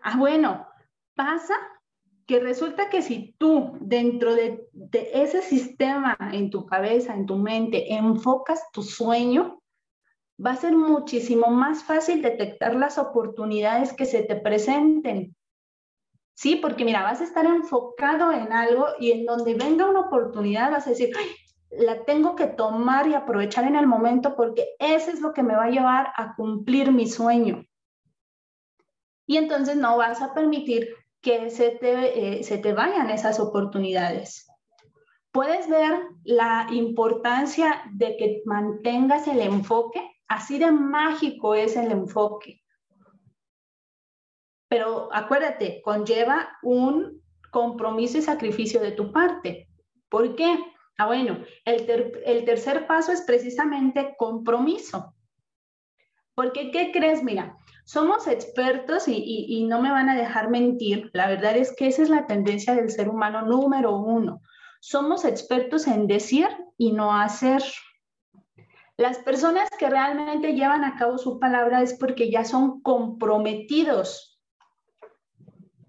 Ah, 0.02 0.18
bueno, 0.18 0.66
pasa 1.14 1.54
que 2.26 2.40
resulta 2.40 2.90
que 2.90 3.04
si 3.04 3.36
tú 3.38 3.78
dentro 3.82 4.34
de, 4.34 4.68
de 4.74 5.12
ese 5.14 5.44
sistema 5.44 6.18
en 6.34 6.50
tu 6.50 6.66
cabeza, 6.66 7.14
en 7.14 7.28
tu 7.28 7.36
mente, 7.36 7.94
enfocas 7.94 8.64
tu 8.72 8.82
sueño, 8.82 9.62
va 10.44 10.52
a 10.52 10.58
ser 10.58 10.76
muchísimo 10.76 11.48
más 11.48 11.84
fácil 11.84 12.22
detectar 12.22 12.76
las 12.76 12.98
oportunidades 12.98 13.94
que 13.94 14.06
se 14.06 14.24
te 14.24 14.36
presenten. 14.36 15.36
Sí, 16.36 16.58
porque 16.58 16.86
mira, 16.86 17.02
vas 17.02 17.22
a 17.22 17.24
estar 17.24 17.46
enfocado 17.46 18.32
en 18.32 18.54
algo 18.54 18.86
y 19.00 19.12
en 19.12 19.26
donde 19.26 19.56
venga 19.56 19.90
una 19.90 20.02
oportunidad 20.02 20.70
vas 20.70 20.86
a 20.86 20.92
decir, 20.92 21.12
la 21.72 22.06
tengo 22.06 22.36
que 22.36 22.46
tomar 22.46 23.08
y 23.08 23.16
aprovechar 23.16 23.66
en 23.66 23.76
el 23.76 23.88
momento 23.88 24.36
porque 24.36 24.76
eso 24.78 25.10
es 25.10 25.20
lo 25.20 25.34
que 25.34 25.42
me 25.42 25.56
va 25.56 25.66
a 25.66 25.72
llevar 25.72 26.14
a 26.16 26.36
cumplir 26.36 26.92
mi 26.92 27.08
sueño. 27.08 27.66
Y 29.26 29.38
entonces 29.38 29.76
no 29.76 29.98
vas 29.98 30.22
a 30.22 30.34
permitir 30.34 30.90
que 31.22 31.50
se 31.50 31.72
te, 31.72 32.38
eh, 32.38 32.44
se 32.44 32.60
te 32.60 32.74
vayan 32.74 33.10
esas 33.10 33.40
oportunidades. 33.40 34.48
Puedes 35.32 35.68
ver 35.68 36.00
la 36.24 36.68
importancia 36.72 37.84
de 37.94 38.16
que 38.16 38.42
mantengas 38.46 39.28
el 39.28 39.42
enfoque 39.42 40.17
Así 40.28 40.60
de 40.60 40.72
mágico 40.72 41.56
es 41.56 41.76
el 41.76 41.92
enfoque. 41.92 42.62
Pero 44.70 45.10
acuérdate, 45.14 45.82
conlleva 45.82 46.50
un 46.62 47.22
compromiso 47.52 48.18
y 48.18 48.22
sacrificio 48.22 48.82
de 48.82 48.92
tu 48.92 49.12
parte. 49.12 49.70
¿Por 50.10 50.36
qué? 50.36 50.60
Ah, 50.98 51.06
bueno, 51.06 51.40
el, 51.64 51.86
tercer 52.46 52.88
paso 52.88 53.12
es 53.12 53.22
precisamente 53.22 54.16
compromiso. 54.18 55.14
Porque, 56.34 56.72
¿qué 56.72 56.92
crees? 56.92 57.24
Mira, 57.24 57.56
somos 57.86 58.28
expertos 58.28 59.08
y, 59.08 59.66
no 59.70 59.82
me 59.82 59.92
van 59.92 60.10
a 60.10 60.16
dejar 60.16 60.50
mentir. 60.50 61.10
La 61.14 61.28
verdad 61.28 61.56
es 61.56 61.76
que 61.76 61.88
esa 61.88 62.04
es 62.04 62.10
la 62.10 62.28
tendencia 62.28 62.76
del 62.76 62.90
ser 62.90 63.10
humano 63.10 63.44
número 63.44 63.96
uno. 63.96 64.42
Somos 64.82 65.24
expertos 65.24 65.88
en 65.88 66.08
decir 66.08 66.48
y 66.78 66.92
no 66.92 67.16
hacer. 67.16 67.64
Las 68.98 69.20
personas 69.20 69.70
que 69.78 69.90
realmente 69.90 70.54
llevan 70.54 70.84
a 70.84 70.96
cabo 70.96 71.20
su 71.20 71.40
palabra 71.40 71.84
es 71.84 71.94
porque 71.94 72.32
ya 72.32 72.44
son 72.44 72.82
comprometidos. 72.82 74.40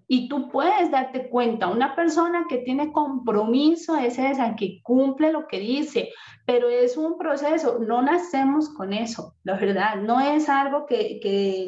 Y 0.07 0.29
tú 0.29 0.49
puedes 0.49 0.91
darte 0.91 1.29
cuenta, 1.29 1.67
una 1.67 1.95
persona 1.95 2.45
que 2.47 2.59
tiene 2.59 2.91
compromiso 2.91 3.95
es 3.97 4.17
esa, 4.17 4.55
que 4.55 4.79
cumple 4.83 5.31
lo 5.31 5.47
que 5.47 5.59
dice, 5.59 6.09
pero 6.47 6.67
es 6.69 6.97
un 6.97 7.17
proceso, 7.17 7.77
no 7.79 8.01
nacemos 8.01 8.69
con 8.69 8.91
eso, 8.91 9.35
la 9.43 9.55
verdad, 9.55 9.97
no 9.97 10.19
es 10.19 10.49
algo 10.49 10.87
que, 10.87 11.19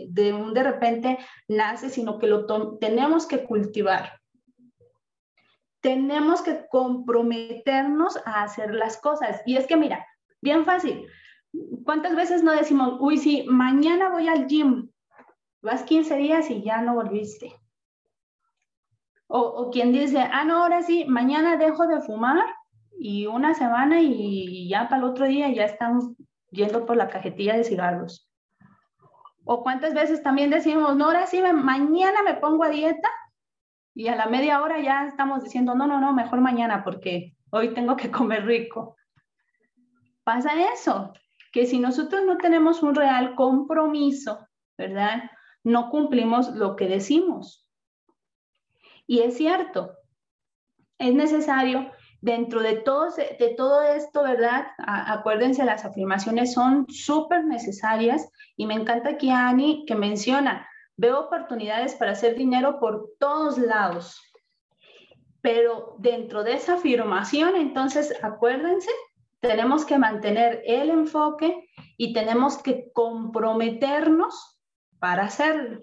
de, 0.10 0.34
de 0.54 0.64
repente 0.64 1.20
nace, 1.48 1.90
sino 1.90 2.18
que 2.18 2.26
lo 2.26 2.48
tenemos 2.80 3.28
que 3.28 3.44
cultivar. 3.44 4.20
Tenemos 5.82 6.42
que 6.42 6.66
comprometernos 6.70 8.18
a 8.26 8.44
hacer 8.44 8.74
las 8.74 8.98
cosas. 8.98 9.42
Y 9.46 9.58
es 9.58 9.68
que 9.68 9.78
mira, 9.78 10.06
bien 10.42 10.66
fácil, 10.66 11.08
¿Cuántas 11.84 12.16
veces 12.16 12.44
no 12.44 12.52
decimos, 12.52 12.98
uy, 13.00 13.18
sí, 13.18 13.46
mañana 13.48 14.10
voy 14.10 14.28
al 14.28 14.48
gym? 14.48 14.90
Vas 15.62 15.84
15 15.84 16.16
días 16.18 16.50
y 16.50 16.62
ya 16.62 16.82
no 16.82 16.96
volviste. 16.96 17.56
O, 19.28 19.40
o 19.40 19.72
quien 19.72 19.92
dice, 19.92 20.20
ah, 20.20 20.44
no, 20.44 20.64
ahora 20.64 20.82
sí, 20.82 21.06
mañana 21.06 21.58
dejo 21.58 21.88
de 21.88 22.02
fumar 22.02 22.46
y 23.00 23.28
una 23.28 23.54
semana 23.54 24.02
y 24.02 24.70
ya 24.70 24.90
para 24.90 24.98
el 24.98 25.10
otro 25.10 25.26
día 25.26 25.50
ya 25.50 25.66
están 25.66 26.16
yendo 26.52 26.86
por 26.86 26.98
la 26.98 27.10
cajetilla 27.10 27.56
de 27.56 27.64
cigarros. 27.64 28.30
O 29.44 29.64
cuántas 29.64 29.94
veces 29.94 30.22
también 30.22 30.50
decimos, 30.50 30.96
no, 30.96 31.06
ahora 31.06 31.26
sí, 31.26 31.42
mañana 31.42 32.22
me 32.24 32.36
pongo 32.36 32.64
a 32.64 32.70
dieta 32.70 33.10
y 33.94 34.08
a 34.08 34.16
la 34.16 34.28
media 34.28 34.62
hora 34.62 34.80
ya 34.80 35.08
estamos 35.08 35.44
diciendo, 35.44 35.76
no, 35.76 35.88
no, 35.88 36.00
no, 36.00 36.14
mejor 36.14 36.42
mañana 36.42 36.84
porque 36.84 37.36
hoy 37.50 37.74
tengo 37.74 37.96
que 37.96 38.12
comer 38.12 38.46
rico. 38.46 38.96
Pasa 40.24 40.52
eso. 40.74 41.14
Que 41.52 41.66
si 41.66 41.80
nosotros 41.80 42.24
no 42.26 42.38
tenemos 42.38 42.82
un 42.82 42.96
real 42.96 43.36
compromiso, 43.36 44.48
¿verdad? 44.78 45.30
No 45.64 45.90
cumplimos 45.90 46.50
lo 46.56 46.76
que 46.76 46.88
decimos. 46.88 47.68
Y 49.06 49.20
es 49.20 49.38
cierto, 49.38 49.98
es 50.98 51.14
necesario 51.14 51.92
dentro 52.22 52.62
de 52.62 52.76
todo, 52.76 53.10
de 53.16 53.54
todo 53.58 53.82
esto, 53.82 54.24
¿verdad? 54.24 54.68
acuérdense, 54.78 55.66
las 55.66 55.84
afirmaciones 55.86 56.54
son 56.54 56.86
súper 56.88 57.46
necesarias 57.46 58.30
y 58.56 58.68
me 58.68 58.76
encanta 58.76 59.10
aquí 59.10 59.32
Ani 59.32 59.86
que 59.86 59.96
menciona, 59.96 60.68
veo 60.96 61.20
oportunidades 61.20 61.96
para 61.96 62.12
hacer 62.12 62.36
dinero 62.36 62.80
por 62.80 63.10
todos 63.20 63.58
lados. 63.58 64.22
Pero 65.42 65.96
dentro 65.98 66.44
de 66.44 66.54
esa 66.54 66.76
afirmación, 66.76 67.56
entonces, 67.56 68.14
acuérdense, 68.22 68.92
tenemos 69.42 69.86
que 69.86 69.98
mantener 69.98 70.62
el 70.66 70.90
enfoque 70.90 71.68
y 71.98 72.14
tenemos 72.14 72.62
que 72.62 72.92
comprometernos 72.94 74.60
para 75.00 75.24
hacerlo, 75.24 75.82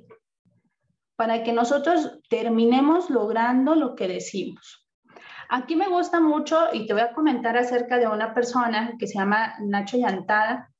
para 1.17 1.43
que 1.43 1.53
nosotros 1.53 2.21
terminemos 2.31 3.11
logrando 3.11 3.75
lo 3.75 3.97
que 3.97 4.07
decimos. 4.07 4.88
Aquí 5.50 5.77
me 5.77 5.88
gusta 5.88 6.21
mucho 6.21 6.69
y 6.73 6.87
te 6.87 6.93
voy 6.93 7.03
a 7.03 7.15
comentar 7.15 7.57
acerca 7.57 7.99
de 7.99 8.07
una 8.07 8.33
persona 8.33 8.95
que 8.99 9.07
se 9.07 9.19
llama 9.19 9.55
Nacho 9.61 9.97
Yantada. 9.97 10.71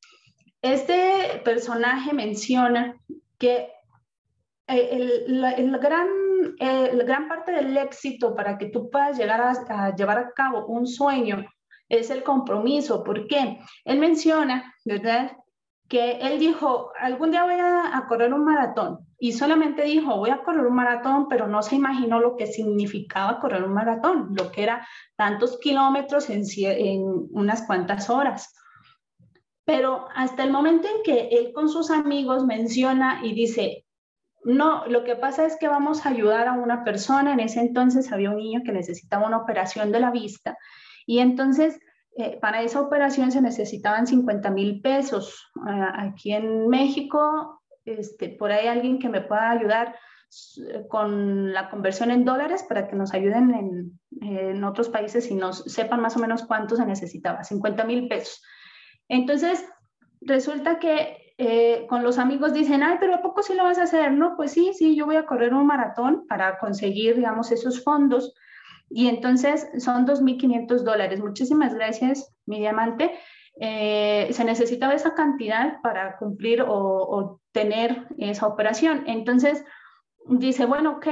Este 0.63 1.41
personaje 1.45 2.13
menciona 2.13 2.95
que 3.39 3.73
eh, 4.67 5.25
el, 5.57 5.79
gran, 5.79 6.09
eh, 6.61 6.91
gran 7.05 7.29
parte 7.29 7.53
del 7.53 7.77
éxito 7.77 8.35
para 8.35 8.59
que 8.59 8.67
tú 8.67 8.91
puedas 8.91 9.19
llegar 9.19 9.41
a, 9.41 9.95
llevar 9.97 10.19
a 10.19 10.33
cabo 10.33 10.67
un 10.67 10.87
sueño 10.87 11.45
es 11.89 12.11
el 12.11 12.23
compromiso. 12.23 13.05
¿Por 13.05 13.27
qué? 13.27 13.61
Él 13.85 13.99
menciona, 13.99 14.75
¿verdad? 14.85 15.33
Que 15.89 16.19
él 16.21 16.39
dijo, 16.39 16.93
algún 17.01 17.31
día 17.31 17.45
voy 17.45 17.55
a 17.55 18.05
correr 18.09 18.33
un 18.35 18.45
maratón 18.45 19.09
y 19.19 19.33
solamente 19.33 19.83
dijo, 19.83 20.17
voy 20.17 20.31
a 20.31 20.43
correr 20.43 20.67
un 20.67 20.75
maratón, 20.75 21.29
pero 21.29 21.49
no 21.49 21.63
se 21.63 21.77
imaginó 21.77 22.21
lo 22.21 22.37
que 22.37 22.47
significaba 22.47 23.41
correr 23.41 23.65
un 23.65 23.73
maratón, 23.73 24.29
lo 24.33 24.53
que 24.53 24.63
era 24.63 24.87
tantos 25.17 25.59
kilómetros 25.59 26.31
en, 26.31 26.45
en 26.57 27.03
unas 27.33 27.67
cuantas 27.67 28.11
horas. 28.11 28.55
Pero 29.65 30.07
hasta 30.15 30.45
el 30.45 30.53
momento 30.53 30.89
en 30.89 31.03
que 31.03 31.29
él 31.33 31.53
con 31.53 31.69
sus 31.69 31.91
amigos 31.91 32.47
menciona 32.47 33.21
y 33.25 33.35
dice, 33.35 33.87
no, 34.45 34.87
lo 34.87 35.05
que 35.05 35.17
pasa 35.17 35.45
es 35.47 35.57
que 35.59 35.69
vamos 35.69 36.07
a 36.07 36.11
ayudar 36.11 36.47
a 36.47 36.53
una 36.53 36.85
persona, 36.85 37.33
en 37.33 37.41
ese 37.41 37.61
entonces 37.61 38.13
había 38.13 38.31
un 38.31 38.37
niño 38.37 38.61
que 38.65 38.73
necesitaba 38.73 39.27
una 39.27 39.39
operación 39.39 39.91
de 39.91 40.01
la 40.01 40.11
vista 40.11 40.57
y 41.09 41.21
entonces 41.21 41.81
eh, 42.19 42.39
para 42.39 42.61
esa 42.63 42.83
operación 42.83 43.33
se 43.33 43.41
necesitaban 43.41 44.07
50 44.07 44.51
mil 44.51 44.83
pesos. 44.83 45.51
Eh, 45.57 45.87
aquí 45.95 46.35
en 46.35 46.69
México 46.69 47.63
este, 47.87 48.29
por 48.29 48.53
ahí 48.53 48.67
alguien 48.67 48.99
que 48.99 49.09
me 49.09 49.23
pueda 49.23 49.51
ayudar 49.51 49.97
con 50.89 51.55
la 51.55 51.71
conversión 51.71 52.11
en 52.11 52.27
dólares 52.27 52.63
para 52.69 52.87
que 52.87 52.95
nos 52.95 53.15
ayuden 53.15 53.99
en, 54.21 54.65
otros 54.65 54.91
países 54.91 55.31
y 55.31 55.35
nos 55.35 55.65
sepan 55.65 56.03
más 56.03 56.15
o 56.17 56.21
menos 56.21 56.45
cuánto 56.45 56.77
se 56.77 56.85
necesitaba, 56.85 57.43
50 57.43 57.85
mil 57.85 58.07
pesos. 58.09 58.43
Entonces, 59.09 59.65
resulta 60.21 60.79
que 60.79 61.35
eh, 61.39 61.87
con 61.89 62.03
los 62.03 62.19
amigos 62.19 62.53
dicen, 62.53 62.83
ay, 62.83 62.99
pero 63.01 63.15
¿a 63.15 63.23
poco 63.23 63.43
sí 63.43 63.55
lo 63.55 63.65
vas 63.65 63.79
a 63.79 63.85
hacer? 63.85 64.13
No, 64.13 64.37
pues 64.37 64.53
sí, 64.53 64.73
sí, 64.75 64.95
yo 64.95 65.07
voy 65.07 65.17
a 65.17 65.25
correr 65.25 65.55
un 65.55 65.67
maratón 65.67 66.27
para 66.29 66.59
conseguir, 66.59 67.17
digamos, 67.17 67.51
esos 67.51 67.83
fondos. 67.83 68.35
Y 68.91 69.09
entonces 69.09 69.69
son 69.79 70.07
2.500 70.07 70.83
dólares. 70.83 71.21
Muchísimas 71.21 71.75
gracias, 71.75 72.35
mi 72.47 72.59
diamante. 72.59 73.13
Eh, 73.61 74.29
se 74.33 74.45
necesitaba 74.45 74.95
esa 74.95 75.15
cantidad 75.15 75.81
para 75.83 76.17
cumplir 76.17 76.65
o, 76.67 77.41
tener 77.53 78.07
esa 78.19 78.47
operación. 78.47 79.05
Entonces, 79.07 79.65
dice, 80.29 80.65
bueno, 80.65 80.99
ok, 80.99 81.07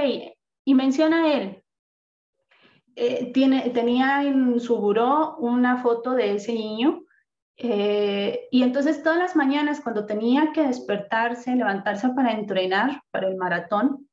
y 0.64 0.74
menciona 0.74 1.32
él, 1.32 1.62
eh, 2.94 3.32
tiene, 3.32 3.70
tenía 3.70 4.22
en 4.22 4.60
su 4.60 4.78
buró 4.78 5.36
una 5.38 5.82
foto 5.82 6.12
de 6.12 6.34
ese 6.34 6.52
niño 6.52 7.02
eh, 7.58 8.48
y 8.50 8.62
entonces 8.62 9.02
todas 9.02 9.18
las 9.18 9.34
mañanas 9.34 9.80
cuando 9.80 10.04
tenía 10.04 10.52
que 10.52 10.66
despertarse, 10.66 11.56
levantarse 11.56 12.10
para 12.10 12.32
entrenar 12.32 13.02
para 13.10 13.28
el 13.28 13.36
maratón, 13.36 14.08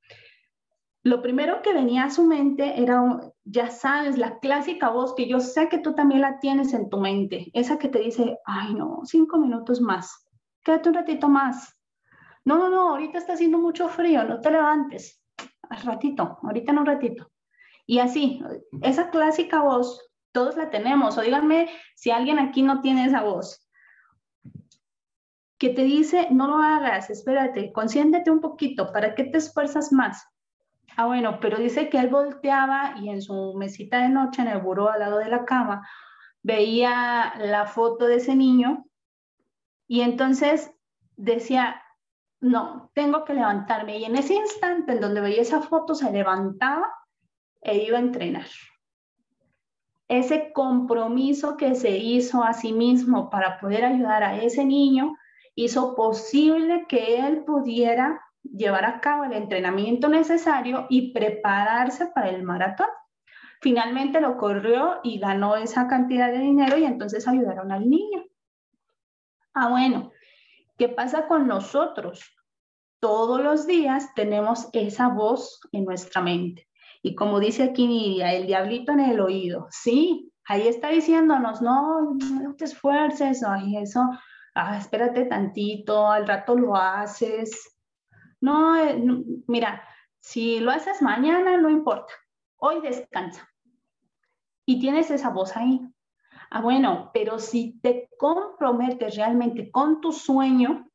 lo 1.03 1.21
primero 1.21 1.61
que 1.61 1.73
venía 1.73 2.05
a 2.05 2.09
su 2.09 2.23
mente 2.23 2.81
era, 2.81 3.19
ya 3.43 3.69
sabes, 3.69 4.17
la 4.17 4.39
clásica 4.39 4.89
voz 4.89 5.13
que 5.15 5.27
yo 5.27 5.41
sé 5.41 5.67
que 5.67 5.79
tú 5.79 5.93
también 5.93 6.21
la 6.21 6.39
tienes 6.39 6.73
en 6.73 6.89
tu 6.89 6.97
mente, 6.97 7.51
esa 7.53 7.77
que 7.77 7.89
te 7.89 7.99
dice, 7.99 8.39
ay 8.45 8.73
no, 8.73 9.01
cinco 9.03 9.37
minutos 9.37 9.81
más, 9.81 10.25
quédate 10.63 10.89
un 10.89 10.95
ratito 10.95 11.27
más. 11.27 11.77
No, 12.45 12.57
no, 12.57 12.69
no, 12.69 12.89
ahorita 12.91 13.17
está 13.17 13.33
haciendo 13.33 13.57
mucho 13.57 13.89
frío, 13.89 14.23
no 14.23 14.39
te 14.39 14.51
levantes. 14.51 15.21
Al 15.69 15.81
ratito, 15.81 16.39
ahorita 16.41 16.71
en 16.71 16.79
un 16.79 16.85
ratito. 16.85 17.31
Y 17.85 17.99
así, 17.99 18.41
esa 18.81 19.09
clásica 19.09 19.61
voz, 19.61 20.09
todos 20.31 20.55
la 20.55 20.69
tenemos, 20.69 21.17
o 21.17 21.21
díganme 21.21 21.69
si 21.95 22.11
alguien 22.11 22.39
aquí 22.39 22.61
no 22.61 22.81
tiene 22.81 23.05
esa 23.05 23.23
voz, 23.23 23.69
que 25.57 25.69
te 25.69 25.83
dice, 25.83 26.27
no 26.31 26.47
lo 26.47 26.55
hagas, 26.55 27.09
espérate, 27.09 27.73
consiéntete 27.73 28.31
un 28.31 28.39
poquito, 28.39 28.91
¿para 28.91 29.15
qué 29.15 29.25
te 29.25 29.37
esfuerzas 29.37 29.91
más? 29.91 30.25
Ah, 30.95 31.07
bueno, 31.07 31.39
pero 31.39 31.57
dice 31.57 31.89
que 31.89 31.97
él 31.97 32.09
volteaba 32.09 32.95
y 32.97 33.09
en 33.09 33.21
su 33.21 33.53
mesita 33.55 34.01
de 34.01 34.09
noche, 34.09 34.41
en 34.41 34.49
el 34.49 34.59
buró 34.59 34.89
al 34.89 34.99
lado 34.99 35.17
de 35.17 35.29
la 35.29 35.45
cama, 35.45 35.87
veía 36.43 37.33
la 37.37 37.65
foto 37.65 38.05
de 38.05 38.17
ese 38.17 38.35
niño 38.35 38.85
y 39.87 40.01
entonces 40.01 40.71
decía, 41.15 41.81
no, 42.41 42.91
tengo 42.93 43.23
que 43.23 43.33
levantarme. 43.33 43.97
Y 43.97 44.05
en 44.05 44.15
ese 44.15 44.35
instante 44.35 44.93
en 44.93 45.01
donde 45.01 45.21
veía 45.21 45.41
esa 45.41 45.61
foto, 45.61 45.95
se 45.95 46.11
levantaba 46.11 46.93
e 47.61 47.77
iba 47.77 47.97
a 47.97 48.01
entrenar. 48.01 48.47
Ese 50.07 50.51
compromiso 50.53 51.57
que 51.57 51.75
se 51.75 51.97
hizo 51.97 52.43
a 52.43 52.53
sí 52.53 52.73
mismo 52.73 53.29
para 53.29 53.59
poder 53.59 53.85
ayudar 53.85 54.23
a 54.23 54.37
ese 54.43 54.65
niño 54.65 55.15
hizo 55.55 55.95
posible 55.95 56.85
que 56.87 57.25
él 57.25 57.45
pudiera 57.45 58.21
llevar 58.43 58.85
a 58.85 58.99
cabo 58.99 59.23
el 59.23 59.33
entrenamiento 59.33 60.09
necesario 60.09 60.85
y 60.89 61.13
prepararse 61.13 62.07
para 62.07 62.29
el 62.29 62.43
maratón. 62.43 62.87
Finalmente 63.61 64.19
lo 64.19 64.37
corrió 64.37 64.99
y 65.03 65.19
ganó 65.19 65.55
esa 65.55 65.87
cantidad 65.87 66.31
de 66.31 66.39
dinero 66.39 66.77
y 66.77 66.83
entonces 66.83 67.27
ayudaron 67.27 67.71
al 67.71 67.89
niño. 67.89 68.25
Ah, 69.53 69.69
bueno, 69.69 70.11
¿qué 70.77 70.89
pasa 70.89 71.27
con 71.27 71.47
nosotros? 71.47 72.35
Todos 72.99 73.41
los 73.41 73.65
días 73.65 74.13
tenemos 74.15 74.69
esa 74.73 75.07
voz 75.07 75.61
en 75.71 75.85
nuestra 75.85 76.21
mente. 76.21 76.67
Y 77.01 77.15
como 77.15 77.39
dice 77.39 77.63
aquí 77.63 77.87
Nidia, 77.87 78.33
el 78.33 78.47
diablito 78.47 78.91
en 78.93 79.01
el 79.01 79.19
oído, 79.19 79.67
sí, 79.71 80.31
ahí 80.45 80.67
está 80.67 80.89
diciéndonos, 80.89 81.61
no, 81.61 82.15
no 82.15 82.55
te 82.55 82.65
esfuerces, 82.65 83.43
ay, 83.43 83.77
eso, 83.77 84.01
ah, 84.55 84.77
espérate 84.77 85.25
tantito, 85.25 86.09
al 86.09 86.27
rato 86.27 86.55
lo 86.55 86.75
haces, 86.75 87.72
eh, 88.77 88.99
no, 88.99 89.23
mira, 89.47 89.83
si 90.19 90.59
lo 90.59 90.71
haces 90.71 91.01
mañana, 91.01 91.57
no 91.57 91.69
importa. 91.69 92.13
Hoy 92.57 92.81
descansa. 92.81 93.49
Y 94.65 94.79
tienes 94.79 95.11
esa 95.11 95.29
voz 95.29 95.55
ahí. 95.55 95.81
Ah, 96.49 96.61
bueno, 96.61 97.11
pero 97.13 97.39
si 97.39 97.79
te 97.81 98.09
comprometes 98.17 99.15
realmente 99.15 99.71
con 99.71 100.01
tu 100.01 100.11
sueño, 100.11 100.89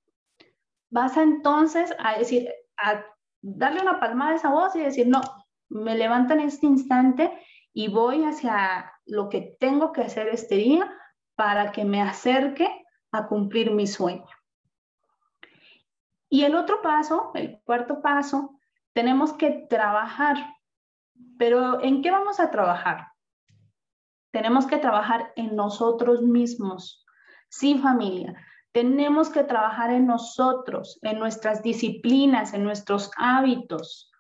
vas 0.90 1.16
entonces 1.16 1.94
a 1.98 2.18
decir, 2.18 2.48
a 2.76 3.04
darle 3.40 3.80
una 3.80 3.98
palmada 3.98 4.32
a 4.32 4.36
esa 4.36 4.50
voz 4.50 4.76
y 4.76 4.80
decir, 4.80 5.08
no, 5.08 5.20
me 5.68 5.96
levanto 5.96 6.34
en 6.34 6.40
este 6.40 6.66
instante 6.66 7.32
y 7.72 7.88
voy 7.88 8.24
hacia 8.24 8.92
lo 9.06 9.28
que 9.28 9.56
tengo 9.58 9.92
que 9.92 10.02
hacer 10.02 10.28
este 10.28 10.56
día 10.56 10.92
para 11.34 11.72
que 11.72 11.84
me 11.84 12.02
acerque 12.02 12.68
a 13.12 13.26
cumplir 13.26 13.70
mi 13.70 13.86
sueño. 13.86 14.26
Y 16.28 16.44
el 16.44 16.54
otro 16.54 16.82
paso, 16.82 17.30
el 17.34 17.60
cuarto 17.64 18.02
paso, 18.02 18.58
tenemos 18.92 19.32
que 19.32 19.66
trabajar. 19.68 20.36
Pero 21.38 21.82
¿en 21.82 22.02
qué 22.02 22.10
vamos 22.10 22.40
a 22.40 22.50
trabajar? 22.50 23.08
Tenemos 24.30 24.66
que 24.66 24.76
trabajar 24.76 25.32
en 25.36 25.56
nosotros 25.56 26.22
mismos. 26.22 27.04
Sí, 27.48 27.78
familia, 27.78 28.36
tenemos 28.72 29.30
que 29.30 29.44
trabajar 29.44 29.90
en 29.90 30.06
nosotros, 30.06 30.98
en 31.02 31.18
nuestras 31.18 31.62
disciplinas, 31.62 32.52
en 32.52 32.62
nuestros 32.62 33.10
hábitos. 33.16 34.12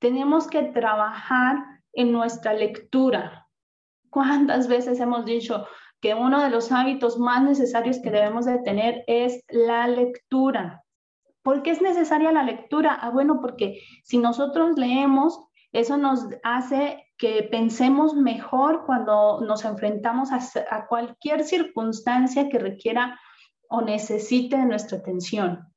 Tenemos 0.00 0.48
que 0.48 0.64
trabajar 0.64 1.58
en 1.92 2.12
nuestra 2.12 2.54
lectura. 2.54 3.46
¿Cuántas 4.10 4.66
veces 4.66 4.98
hemos 5.00 5.24
dicho 5.24 5.66
que 6.00 6.14
uno 6.14 6.42
de 6.42 6.50
los 6.50 6.72
hábitos 6.72 7.18
más 7.18 7.42
necesarios 7.42 8.00
que 8.02 8.10
debemos 8.10 8.44
de 8.44 8.58
tener 8.58 9.04
es 9.06 9.44
la 9.48 9.86
lectura? 9.86 10.81
¿Por 11.42 11.62
qué 11.62 11.70
es 11.70 11.82
necesaria 11.82 12.32
la 12.32 12.44
lectura? 12.44 12.94
Ah, 13.00 13.10
bueno, 13.10 13.40
porque 13.40 13.82
si 14.04 14.18
nosotros 14.18 14.78
leemos, 14.78 15.40
eso 15.72 15.96
nos 15.96 16.26
hace 16.42 17.04
que 17.18 17.42
pensemos 17.44 18.14
mejor 18.14 18.84
cuando 18.84 19.40
nos 19.40 19.64
enfrentamos 19.64 20.30
a, 20.32 20.86
cualquier 20.86 21.44
circunstancia 21.44 22.48
que 22.48 22.58
requiera 22.58 23.18
o 23.68 23.80
necesite 23.80 24.56
nuestra 24.58 24.98
atención. 24.98 25.68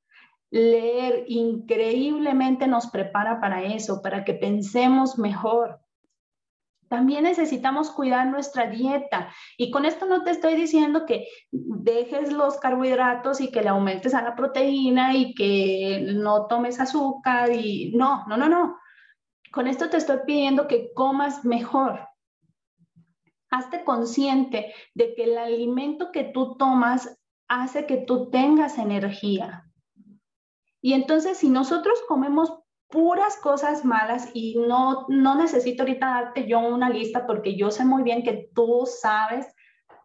Leer 0.52 1.26
increíblemente 1.28 2.68
nos 2.68 2.88
prepara 2.88 3.40
para 3.40 3.64
eso, 3.64 4.02
para 4.02 4.26
que 4.26 4.34
pensemos 4.34 5.18
mejor. 5.18 5.80
También 6.88 7.24
necesitamos 7.24 7.92
cuidar 7.92 8.28
nuestra 8.28 8.68
dieta. 8.68 9.34
Y 9.58 9.72
con 9.72 9.86
esto 9.86 10.06
no 10.06 10.24
te 10.24 10.32
estoy 10.32 10.56
diciendo 10.56 11.06
que 11.06 11.28
dejes 11.52 12.32
los 12.32 12.58
carbohidratos 12.58 13.42
y 13.42 13.52
que 13.52 13.62
le 13.62 13.70
aumentes 13.70 14.14
a 14.14 14.22
la 14.22 14.36
proteína 14.36 15.16
y 15.16 15.34
que 15.34 16.06
no 16.14 16.48
tomes 16.48 16.80
azúcar 16.80 17.52
y 17.52 17.92
no, 17.96 18.26
no, 18.28 18.38
no, 18.38 18.50
no. 18.50 18.78
Con 19.52 19.68
esto 19.68 19.90
te 19.90 19.98
estoy 19.98 20.20
pidiendo 20.26 20.68
que 20.68 20.94
comas 20.94 21.44
mejor. 21.44 22.08
Hazte 23.50 23.84
consciente 23.84 24.74
de 24.94 25.16
que 25.16 25.24
el 25.24 25.38
alimento 25.38 26.12
que 26.12 26.26
tú 26.26 26.56
tomas 26.58 27.18
hace 27.48 27.86
que 27.86 27.98
tú 27.98 28.30
tengas 28.30 28.78
energía. 28.78 29.66
Y 30.82 30.94
entonces 30.94 31.38
si 31.38 31.50
nosotros 31.50 32.00
comemos 32.08 32.60
puras 32.96 33.36
cosas 33.36 33.84
malas 33.84 34.30
y 34.34 34.56
no, 34.58 35.06
no 35.10 35.36
necesito 35.36 35.84
ahorita 35.84 36.06
darte 36.08 36.48
yo 36.48 36.60
una 36.60 36.90
lista 36.90 37.28
porque 37.28 37.58
yo 37.58 37.70
sé 37.70 37.84
muy 37.84 38.04
bien 38.04 38.24
que 38.24 38.50
tú 38.56 38.86
sabes 38.86 39.54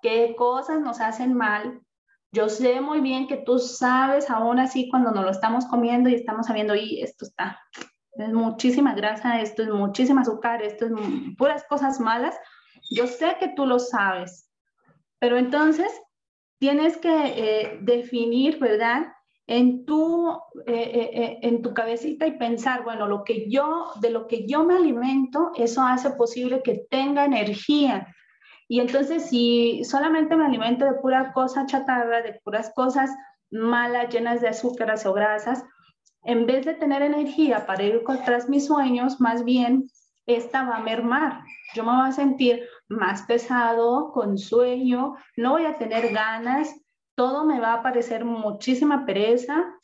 qué 0.02 0.34
cosas 0.36 0.80
nos 0.80 1.00
hacen 1.00 1.34
mal. 1.34 1.82
Yo 2.32 2.48
sé 2.48 2.80
muy 2.80 3.00
bien 3.00 3.28
que 3.28 3.36
tú 3.36 3.60
sabes 3.60 4.28
aún 4.28 4.58
así 4.58 4.88
cuando 4.88 5.12
nos 5.12 5.24
lo 5.24 5.30
estamos 5.30 5.66
comiendo 5.66 6.08
y 6.08 6.14
estamos 6.14 6.46
sabiendo, 6.46 6.74
y 6.74 7.00
esto 7.00 7.26
está, 7.26 7.60
es 8.12 8.32
muchísima 8.32 8.92
grasa, 8.92 9.40
esto 9.40 9.62
es 9.62 9.68
muchísima 9.68 10.22
azúcar, 10.22 10.60
esto 10.60 10.86
es 10.86 10.92
puras 11.38 11.64
cosas 11.68 12.00
malas. 12.00 12.36
Yo 12.90 13.06
sé 13.06 13.36
que 13.38 13.52
tú 13.54 13.66
lo 13.66 13.78
sabes, 13.78 14.50
pero 15.20 15.38
entonces 15.38 15.92
tienes 16.58 16.96
que 16.96 17.08
eh, 17.08 17.78
definir, 17.82 18.58
¿verdad? 18.58 19.12
En 19.50 19.84
tu, 19.84 20.30
eh, 20.64 21.10
eh, 21.12 21.38
en 21.42 21.60
tu 21.60 21.74
cabecita 21.74 22.24
y 22.24 22.38
pensar, 22.38 22.84
bueno, 22.84 23.08
lo 23.08 23.24
que 23.24 23.50
yo, 23.50 23.86
de 24.00 24.10
lo 24.10 24.28
que 24.28 24.46
yo 24.46 24.64
me 24.64 24.76
alimento, 24.76 25.50
eso 25.56 25.82
hace 25.82 26.10
posible 26.10 26.62
que 26.62 26.86
tenga 26.88 27.24
energía. 27.24 28.14
Y 28.68 28.78
entonces, 28.78 29.28
si 29.28 29.82
solamente 29.82 30.36
me 30.36 30.46
alimento 30.46 30.84
de 30.84 30.94
pura 30.94 31.32
cosa 31.32 31.66
chatarra, 31.66 32.22
de 32.22 32.40
puras 32.44 32.70
cosas 32.76 33.10
malas, 33.50 34.14
llenas 34.14 34.40
de 34.40 34.46
azúcares 34.46 35.04
o 35.04 35.12
grasas, 35.12 35.64
en 36.22 36.46
vez 36.46 36.64
de 36.64 36.74
tener 36.74 37.02
energía 37.02 37.66
para 37.66 37.82
ir 37.82 38.02
tras 38.24 38.48
mis 38.48 38.66
sueños, 38.66 39.20
más 39.20 39.44
bien 39.44 39.90
esta 40.26 40.62
va 40.62 40.76
a 40.76 40.82
mermar. 40.82 41.42
Yo 41.74 41.82
me 41.84 41.90
voy 41.90 42.08
a 42.08 42.12
sentir 42.12 42.62
más 42.88 43.22
pesado, 43.22 44.12
con 44.12 44.38
sueño, 44.38 45.16
no 45.36 45.52
voy 45.52 45.64
a 45.64 45.78
tener 45.78 46.12
ganas, 46.12 46.72
todo 47.20 47.44
me 47.44 47.60
va 47.60 47.74
a 47.74 47.82
parecer 47.82 48.24
muchísima 48.24 49.04
pereza. 49.04 49.78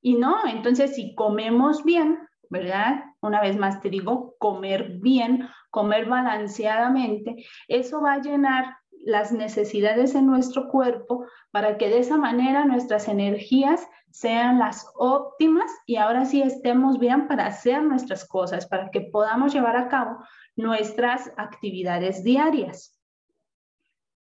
Y 0.00 0.14
no, 0.14 0.44
entonces 0.44 0.96
si 0.96 1.14
comemos 1.14 1.84
bien, 1.84 2.18
¿verdad? 2.50 3.04
Una 3.20 3.40
vez 3.40 3.56
más 3.56 3.80
te 3.80 3.90
digo, 3.90 4.34
comer 4.40 4.98
bien, 4.98 5.48
comer 5.70 6.06
balanceadamente, 6.06 7.46
eso 7.68 8.00
va 8.00 8.14
a 8.14 8.20
llenar 8.20 8.76
las 9.04 9.30
necesidades 9.30 10.16
en 10.16 10.26
nuestro 10.26 10.68
cuerpo 10.68 11.26
para 11.52 11.78
que 11.78 11.88
de 11.88 12.00
esa 12.00 12.16
manera 12.16 12.64
nuestras 12.64 13.06
energías 13.06 13.86
sean 14.10 14.58
las 14.58 14.84
óptimas 14.96 15.70
y 15.86 15.94
ahora 15.94 16.24
sí 16.24 16.42
estemos 16.42 16.98
bien 16.98 17.28
para 17.28 17.46
hacer 17.46 17.84
nuestras 17.84 18.26
cosas, 18.26 18.66
para 18.66 18.90
que 18.90 19.02
podamos 19.02 19.54
llevar 19.54 19.76
a 19.76 19.86
cabo 19.86 20.18
nuestras 20.56 21.32
actividades 21.36 22.24
diarias. 22.24 23.00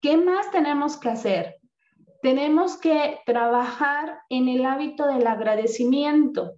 ¿Qué 0.00 0.16
más 0.16 0.50
tenemos 0.50 0.96
que 0.96 1.10
hacer? 1.10 1.56
Tenemos 2.22 2.76
que 2.78 3.20
trabajar 3.26 4.20
en 4.28 4.48
el 4.48 4.64
hábito 4.64 5.06
del 5.06 5.26
agradecimiento. 5.26 6.54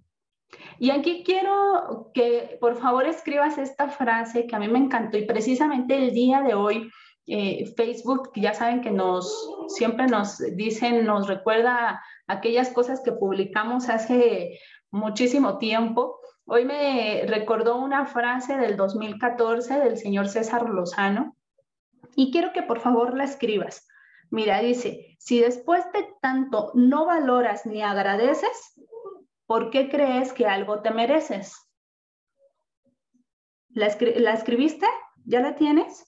Y 0.79 0.91
aquí 0.91 1.23
quiero 1.23 2.11
que 2.13 2.57
por 2.59 2.77
favor 2.77 3.05
escribas 3.05 3.57
esta 3.57 3.89
frase 3.89 4.47
que 4.47 4.55
a 4.55 4.59
mí 4.59 4.67
me 4.67 4.79
encantó 4.79 5.17
y 5.17 5.25
precisamente 5.25 5.97
el 5.97 6.11
día 6.11 6.41
de 6.41 6.55
hoy 6.55 6.89
eh, 7.31 7.71
Facebook, 7.77 8.31
ya 8.35 8.55
saben 8.55 8.81
que 8.81 8.89
nos 8.89 9.47
siempre 9.67 10.07
nos 10.07 10.39
dicen, 10.55 11.05
nos 11.05 11.27
recuerda 11.27 12.01
aquellas 12.25 12.71
cosas 12.71 13.01
que 13.01 13.11
publicamos 13.11 13.87
hace 13.87 14.59
muchísimo 14.89 15.59
tiempo. 15.59 16.19
Hoy 16.45 16.65
me 16.65 17.25
recordó 17.27 17.77
una 17.77 18.07
frase 18.07 18.57
del 18.57 18.77
2014 18.77 19.79
del 19.79 19.97
señor 19.97 20.27
César 20.27 20.67
Lozano 20.67 21.35
y 22.15 22.31
quiero 22.31 22.51
que 22.51 22.63
por 22.63 22.79
favor 22.79 23.15
la 23.15 23.25
escribas. 23.25 23.87
Mira, 24.31 24.59
dice, 24.59 25.15
si 25.19 25.39
después 25.39 25.83
de 25.91 26.07
tanto 26.21 26.71
no 26.75 27.05
valoras 27.05 27.65
ni 27.65 27.81
agradeces, 27.81 28.73
¿por 29.47 29.71
qué 29.71 29.89
crees 29.89 30.33
que 30.33 30.45
algo 30.45 30.81
te 30.81 30.91
mereces? 30.91 31.55
¿La, 33.69 33.95
¿La 34.17 34.33
escribiste? 34.33 34.85
¿Ya 35.25 35.39
la 35.41 35.55
tienes? 35.55 36.05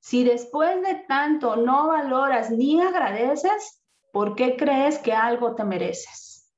Si 0.00 0.24
después 0.24 0.80
de 0.82 0.94
tanto 1.06 1.56
no 1.56 1.88
valoras 1.88 2.50
ni 2.50 2.80
agradeces, 2.80 3.82
¿por 4.12 4.34
qué 4.34 4.56
crees 4.56 4.98
que 4.98 5.12
algo 5.12 5.54
te 5.54 5.64
mereces? 5.64 6.50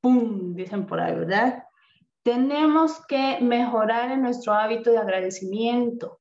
¡Pum! 0.00 0.54
Dicen 0.54 0.86
por 0.86 1.00
ahí, 1.00 1.14
¿verdad? 1.14 1.64
Tenemos 2.22 3.04
que 3.06 3.38
mejorar 3.40 4.10
en 4.10 4.22
nuestro 4.22 4.52
hábito 4.52 4.90
de 4.90 4.98
agradecimiento. 4.98 6.20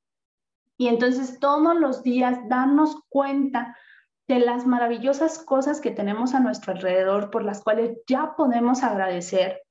Y 0.78 0.88
entonces 0.88 1.40
todos 1.40 1.76
los 1.76 2.04
días 2.04 2.40
darnos 2.48 2.98
cuenta 3.10 3.78
de 4.28 4.40
las 4.40 4.66
maravillosas 4.66 5.40
cosas 5.40 5.80
que 5.80 5.92
tenemos 5.92 6.34
a 6.34 6.40
nuestro 6.40 6.74
alrededor 6.74 7.30
por 7.30 7.44
las 7.44 7.64
cuales 7.64 7.98
ya 8.08 8.36
podemos 8.36 8.84
agradecer. 8.84 9.62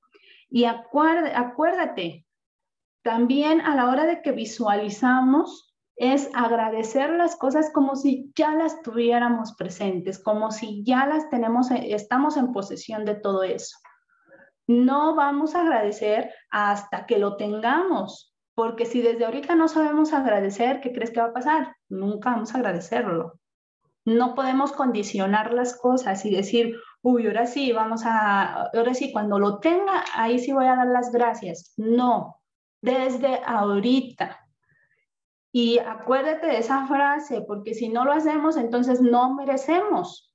Y 0.48 0.64
acuérdate, 0.64 2.26
también 3.02 3.60
a 3.60 3.74
la 3.74 3.88
hora 3.88 4.06
de 4.06 4.22
que 4.22 4.32
visualizamos 4.32 5.74
es 5.96 6.30
agradecer 6.34 7.10
las 7.10 7.36
cosas 7.36 7.70
como 7.72 7.96
si 7.96 8.32
ya 8.34 8.52
las 8.54 8.82
tuviéramos 8.82 9.54
presentes, 9.54 10.18
como 10.18 10.50
si 10.50 10.84
ya 10.84 11.06
las 11.06 11.28
tenemos, 11.30 11.70
estamos 11.70 12.36
en 12.36 12.52
posesión 12.52 13.04
de 13.04 13.14
todo 13.14 13.42
eso. 13.42 13.76
No 14.66 15.14
vamos 15.14 15.54
a 15.54 15.60
agradecer 15.60 16.32
hasta 16.50 17.06
que 17.06 17.18
lo 17.18 17.36
tengamos, 17.36 18.33
porque 18.54 18.86
si 18.86 19.02
desde 19.02 19.24
ahorita 19.24 19.54
no 19.54 19.68
sabemos 19.68 20.12
agradecer, 20.12 20.80
¿qué 20.80 20.92
crees 20.92 21.10
que 21.10 21.20
va 21.20 21.26
a 21.26 21.32
pasar? 21.32 21.76
Nunca 21.88 22.30
vamos 22.30 22.54
a 22.54 22.58
agradecerlo. 22.58 23.40
No 24.04 24.34
podemos 24.34 24.72
condicionar 24.72 25.52
las 25.52 25.76
cosas 25.76 26.24
y 26.24 26.34
decir, 26.34 26.76
uy, 27.02 27.26
ahora 27.26 27.46
sí, 27.46 27.72
vamos 27.72 28.02
a, 28.04 28.66
ahora 28.74 28.94
sí, 28.94 29.12
cuando 29.12 29.38
lo 29.38 29.58
tenga, 29.58 30.04
ahí 30.14 30.38
sí 30.38 30.52
voy 30.52 30.66
a 30.66 30.76
dar 30.76 30.88
las 30.88 31.10
gracias. 31.10 31.72
No, 31.76 32.40
desde 32.80 33.40
ahorita. 33.44 34.40
Y 35.50 35.78
acuérdate 35.78 36.46
de 36.48 36.58
esa 36.58 36.86
frase, 36.86 37.42
porque 37.42 37.74
si 37.74 37.88
no 37.88 38.04
lo 38.04 38.12
hacemos, 38.12 38.56
entonces 38.56 39.00
no 39.00 39.34
merecemos. 39.34 40.32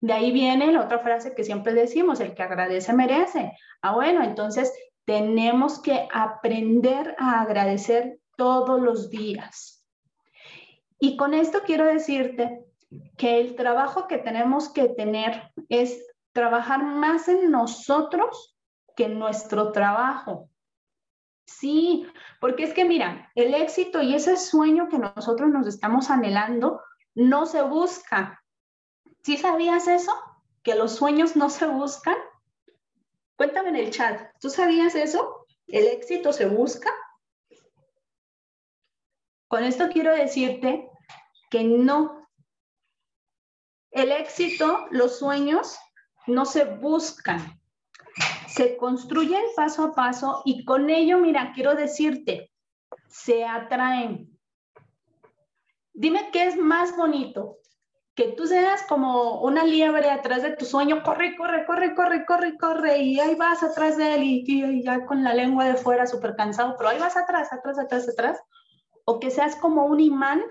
De 0.00 0.12
ahí 0.12 0.32
viene 0.32 0.72
la 0.72 0.84
otra 0.84 1.00
frase 1.00 1.34
que 1.34 1.44
siempre 1.44 1.74
decimos, 1.74 2.20
el 2.20 2.34
que 2.34 2.42
agradece 2.42 2.92
merece. 2.92 3.52
Ah, 3.82 3.94
bueno, 3.94 4.22
entonces 4.22 4.72
tenemos 5.04 5.80
que 5.80 6.08
aprender 6.12 7.16
a 7.18 7.40
agradecer 7.40 8.20
todos 8.36 8.80
los 8.80 9.10
días. 9.10 9.84
Y 10.98 11.16
con 11.16 11.34
esto 11.34 11.60
quiero 11.64 11.86
decirte 11.86 12.64
que 13.16 13.40
el 13.40 13.56
trabajo 13.56 14.06
que 14.06 14.18
tenemos 14.18 14.68
que 14.68 14.88
tener 14.88 15.52
es 15.68 16.06
trabajar 16.32 16.84
más 16.84 17.28
en 17.28 17.50
nosotros 17.50 18.56
que 18.96 19.04
en 19.04 19.18
nuestro 19.18 19.72
trabajo. 19.72 20.50
Sí, 21.46 22.06
porque 22.40 22.62
es 22.64 22.74
que 22.74 22.84
mira, 22.84 23.30
el 23.34 23.54
éxito 23.54 24.02
y 24.02 24.14
ese 24.14 24.36
sueño 24.36 24.88
que 24.88 24.98
nosotros 24.98 25.50
nos 25.50 25.66
estamos 25.66 26.10
anhelando 26.10 26.80
no 27.14 27.46
se 27.46 27.62
busca. 27.62 28.42
¿Sí 29.22 29.36
sabías 29.36 29.88
eso? 29.88 30.12
Que 30.62 30.74
los 30.74 30.94
sueños 30.94 31.36
no 31.36 31.50
se 31.50 31.66
buscan. 31.66 32.16
Cuéntame 33.40 33.70
en 33.70 33.76
el 33.76 33.90
chat, 33.90 34.20
¿tú 34.38 34.50
sabías 34.50 34.94
eso? 34.94 35.46
¿El 35.66 35.86
éxito 35.86 36.30
se 36.30 36.44
busca? 36.44 36.90
Con 39.48 39.64
esto 39.64 39.88
quiero 39.88 40.14
decirte 40.14 40.90
que 41.50 41.64
no. 41.64 42.28
El 43.90 44.12
éxito, 44.12 44.84
los 44.90 45.18
sueños 45.18 45.78
no 46.26 46.44
se 46.44 46.66
buscan, 46.66 47.58
se 48.46 48.76
construyen 48.76 49.44
paso 49.56 49.84
a 49.84 49.94
paso 49.94 50.42
y 50.44 50.66
con 50.66 50.90
ello, 50.90 51.16
mira, 51.16 51.52
quiero 51.54 51.74
decirte, 51.74 52.52
se 53.08 53.46
atraen. 53.46 54.38
Dime 55.94 56.28
qué 56.30 56.44
es 56.44 56.58
más 56.58 56.94
bonito, 56.94 57.56
que 58.20 58.32
tú 58.32 58.46
seas 58.46 58.82
como 58.82 59.40
una 59.40 59.64
liebre 59.64 60.10
atrás 60.10 60.42
de 60.42 60.54
tu 60.54 60.66
sueño, 60.66 61.02
corre, 61.02 61.34
corre, 61.38 61.64
corre, 61.64 61.94
corre, 61.94 62.26
corre, 62.26 62.58
corre, 62.58 62.98
y 62.98 63.18
ahí 63.18 63.34
vas 63.34 63.62
atrás 63.62 63.96
de 63.96 64.14
él 64.14 64.22
y, 64.24 64.84
ya 64.84 65.06
con 65.06 65.24
la 65.24 65.32
lengua 65.32 65.64
de 65.64 65.76
fuera 65.76 66.06
súper 66.06 66.36
cansado, 66.36 66.74
pero 66.76 66.90
ahí 66.90 66.98
vas 66.98 67.16
atrás, 67.16 67.50
atrás, 67.50 67.78
atrás, 67.78 68.06
atrás, 68.10 68.38
o 69.06 69.20
que 69.20 69.30
seas 69.30 69.56
como 69.56 69.86
un 69.86 70.00
imán 70.00 70.42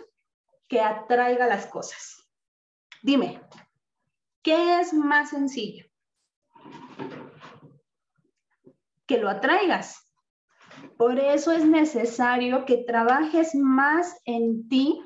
que 0.68 0.82
atraiga 0.82 1.46
las 1.46 1.68
cosas. 1.68 2.28
Dime, 3.04 3.40
¿qué 4.42 4.80
es 4.80 4.92
más 4.92 5.30
sencillo? 5.30 5.86
Que 9.06 9.20
lo 9.20 9.30
atraigas. 9.30 10.10
Por 10.98 11.20
eso 11.20 11.52
es 11.52 11.66
necesario 11.66 12.66
que 12.66 12.78
trabajes 12.78 13.54
más 13.54 14.20
en 14.26 14.68
ti 14.70 15.00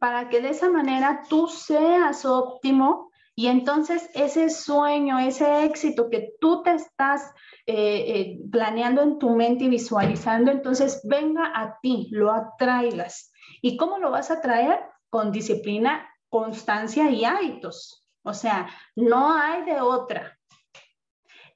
para 0.00 0.30
que 0.30 0.40
de 0.40 0.48
esa 0.48 0.70
manera 0.70 1.22
tú 1.28 1.46
seas 1.46 2.24
óptimo 2.24 3.10
y 3.36 3.48
entonces 3.48 4.10
ese 4.14 4.48
sueño, 4.48 5.18
ese 5.18 5.64
éxito 5.64 6.08
que 6.08 6.32
tú 6.40 6.62
te 6.62 6.72
estás 6.72 7.30
eh, 7.66 7.74
eh, 7.76 8.38
planeando 8.50 9.02
en 9.02 9.18
tu 9.18 9.30
mente 9.30 9.64
y 9.64 9.68
visualizando, 9.68 10.50
entonces 10.50 11.02
venga 11.04 11.52
a 11.54 11.78
ti, 11.80 12.08
lo 12.12 12.32
atraigas. 12.32 13.30
¿Y 13.60 13.76
cómo 13.76 13.98
lo 13.98 14.10
vas 14.10 14.30
a 14.30 14.40
traer? 14.40 14.80
Con 15.10 15.32
disciplina, 15.32 16.08
constancia 16.30 17.10
y 17.10 17.26
hábitos. 17.26 18.06
O 18.22 18.32
sea, 18.32 18.70
no 18.96 19.34
hay 19.34 19.64
de 19.64 19.82
otra. 19.82 20.38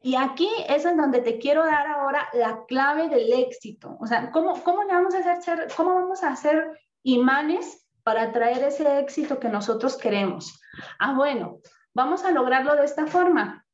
Y 0.03 0.17
aquí 0.17 0.51
es 0.69 0.85
en 0.85 0.99
donde 0.99 1.23
te 1.23 1.39
quiero 1.39 1.65
dar 1.65 1.87
ahora 1.87 2.29
la 2.35 2.67
clave 2.67 3.09
del 3.09 3.33
éxito. 3.33 3.97
O 4.01 4.07
sea, 4.07 4.31
¿cómo, 4.33 4.63
cómo 4.63 4.85
le 4.85 4.93
vamos 4.93 5.15
a 5.15 5.33
hacer, 5.33 5.69
cómo 5.75 5.95
vamos 5.95 6.23
a 6.23 6.29
hacer 6.29 6.79
imanes 7.03 7.84
para 8.05 8.33
traer 8.33 8.63
ese 8.63 9.01
éxito 9.01 9.41
que 9.41 9.49
nosotros 9.49 9.97
queremos? 9.97 10.61
Ah, 10.99 11.15
bueno, 11.15 11.61
vamos 11.95 12.25
a 12.25 12.31
lograrlo 12.31 12.77
de 12.77 12.85
esta 12.85 13.07
forma, 13.07 13.67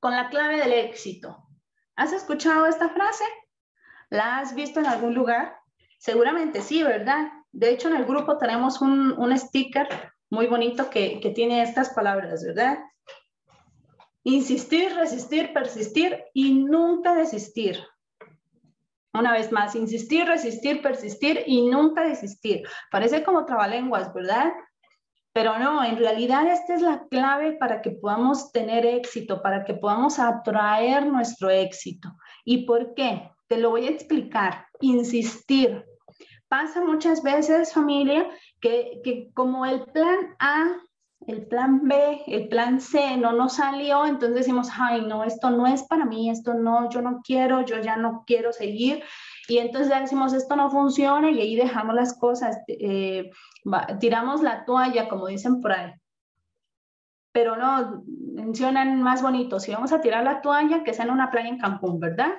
con 0.00 0.12
la 0.12 0.28
clave 0.30 0.58
del 0.58 0.72
éxito. 0.72 1.46
¿Has 1.96 2.12
escuchado 2.12 2.66
esta 2.66 2.88
frase? 2.88 3.24
¿La 4.10 4.38
has 4.38 4.54
visto 4.54 4.80
en 4.80 4.86
algún 4.86 5.14
lugar? 5.14 5.56
Seguramente 5.98 6.60
sí, 6.60 6.82
¿verdad? 6.82 7.28
De 7.52 7.70
hecho, 7.70 7.88
en 7.88 7.96
el 7.96 8.04
grupo 8.04 8.36
tenemos 8.38 8.80
un, 8.80 9.12
un 9.12 9.38
sticker 9.38 9.88
muy 10.30 10.46
bonito 10.46 10.90
que, 10.90 11.20
que 11.20 11.30
tiene 11.30 11.62
estas 11.62 11.90
palabras, 11.90 12.44
¿verdad? 12.44 12.78
Insistir, 14.24 14.94
resistir, 14.94 15.52
persistir 15.52 16.24
y 16.32 16.54
nunca 16.54 17.14
desistir. 17.14 17.78
Una 19.14 19.32
vez 19.32 19.52
más, 19.52 19.76
insistir, 19.76 20.26
resistir, 20.26 20.82
persistir 20.82 21.44
y 21.46 21.68
nunca 21.68 22.02
desistir. 22.02 22.62
Parece 22.90 23.22
como 23.22 23.46
trabalenguas, 23.46 24.12
¿verdad? 24.12 24.52
Pero 25.32 25.58
no, 25.58 25.84
en 25.84 25.96
realidad 25.96 26.46
esta 26.46 26.74
es 26.74 26.82
la 26.82 27.06
clave 27.08 27.52
para 27.52 27.80
que 27.80 27.92
podamos 27.92 28.52
tener 28.52 28.84
éxito, 28.84 29.40
para 29.40 29.64
que 29.64 29.74
podamos 29.74 30.18
atraer 30.18 31.06
nuestro 31.06 31.50
éxito. 31.50 32.16
¿Y 32.44 32.66
por 32.66 32.94
qué? 32.94 33.30
Te 33.48 33.58
lo 33.58 33.70
voy 33.70 33.86
a 33.86 33.90
explicar. 33.90 34.66
Insistir. 34.80 35.84
Pasa 36.48 36.84
muchas 36.84 37.22
veces, 37.22 37.72
familia, 37.72 38.28
que, 38.60 39.00
que 39.02 39.30
como 39.32 39.64
el 39.64 39.84
plan 39.86 40.36
A 40.38 40.76
el 41.26 41.46
plan 41.46 41.86
B, 41.88 42.22
el 42.26 42.48
plan 42.48 42.80
C 42.80 43.16
no 43.16 43.32
nos 43.32 43.54
salió, 43.54 44.06
entonces 44.06 44.36
decimos, 44.36 44.68
ay, 44.78 45.02
no, 45.02 45.24
esto 45.24 45.50
no 45.50 45.66
es 45.66 45.82
para 45.84 46.04
mí, 46.04 46.30
esto 46.30 46.54
no, 46.54 46.90
yo 46.90 47.02
no 47.02 47.22
quiero, 47.24 47.62
yo 47.62 47.80
ya 47.80 47.96
no 47.96 48.24
quiero 48.26 48.52
seguir. 48.52 49.02
Y 49.48 49.58
entonces 49.58 49.90
decimos, 50.00 50.32
esto 50.32 50.56
no 50.56 50.70
funciona 50.70 51.30
y 51.30 51.40
ahí 51.40 51.56
dejamos 51.56 51.94
las 51.94 52.18
cosas, 52.18 52.58
eh, 52.68 53.30
tiramos 54.00 54.42
la 54.42 54.64
toalla, 54.64 55.08
como 55.08 55.26
dicen 55.26 55.60
por 55.60 55.72
ahí. 55.72 55.92
Pero 57.32 57.56
no, 57.56 58.04
mencionan 58.34 59.02
más 59.02 59.22
bonito, 59.22 59.60
si 59.60 59.72
vamos 59.72 59.92
a 59.92 60.00
tirar 60.00 60.24
la 60.24 60.40
toalla, 60.40 60.84
que 60.84 60.94
sea 60.94 61.04
en 61.04 61.10
una 61.10 61.30
playa 61.30 61.48
en 61.48 61.58
Cancún, 61.58 62.00
¿verdad? 62.00 62.32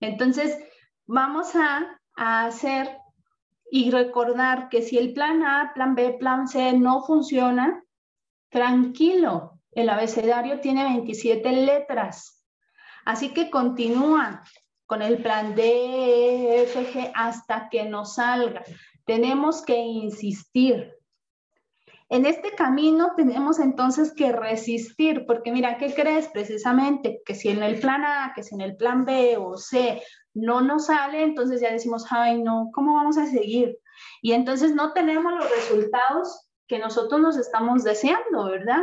Entonces, 0.00 0.58
vamos 1.06 1.54
a 1.54 1.98
hacer 2.16 2.98
y 3.70 3.90
recordar 3.90 4.68
que 4.68 4.82
si 4.82 4.98
el 4.98 5.14
plan 5.14 5.42
A, 5.42 5.72
plan 5.74 5.94
B, 5.94 6.16
plan 6.20 6.46
C 6.46 6.74
no 6.74 7.02
funciona, 7.02 7.82
Tranquilo, 8.52 9.58
el 9.70 9.88
abecedario 9.88 10.60
tiene 10.60 10.84
27 10.84 11.52
letras. 11.52 12.44
Así 13.06 13.32
que 13.32 13.50
continúa 13.50 14.42
con 14.84 15.00
el 15.00 15.22
plan 15.22 15.54
D, 15.54 15.62
E, 15.64 16.62
F, 16.64 17.10
hasta 17.14 17.70
que 17.70 17.84
nos 17.84 18.16
salga. 18.16 18.62
Tenemos 19.06 19.64
que 19.64 19.78
insistir. 19.78 20.94
En 22.10 22.26
este 22.26 22.50
camino 22.50 23.14
tenemos 23.16 23.58
entonces 23.58 24.12
que 24.14 24.32
resistir, 24.32 25.24
porque 25.26 25.50
mira, 25.50 25.78
¿qué 25.78 25.94
crees 25.94 26.28
precisamente? 26.28 27.22
Que 27.24 27.34
si 27.34 27.48
en 27.48 27.62
el 27.62 27.80
plan 27.80 28.04
A, 28.04 28.32
que 28.34 28.42
si 28.42 28.54
en 28.54 28.60
el 28.60 28.76
plan 28.76 29.06
B 29.06 29.38
o 29.38 29.56
C 29.56 30.02
no 30.34 30.60
nos 30.60 30.86
sale, 30.86 31.22
entonces 31.22 31.62
ya 31.62 31.72
decimos, 31.72 32.04
ay, 32.10 32.42
no, 32.42 32.68
¿cómo 32.74 32.96
vamos 32.96 33.16
a 33.16 33.24
seguir? 33.24 33.78
Y 34.20 34.32
entonces 34.32 34.74
no 34.74 34.92
tenemos 34.92 35.32
los 35.32 35.50
resultados 35.50 36.51
que 36.72 36.78
nosotros 36.78 37.20
nos 37.20 37.36
estamos 37.36 37.84
deseando, 37.84 38.46
¿verdad? 38.46 38.82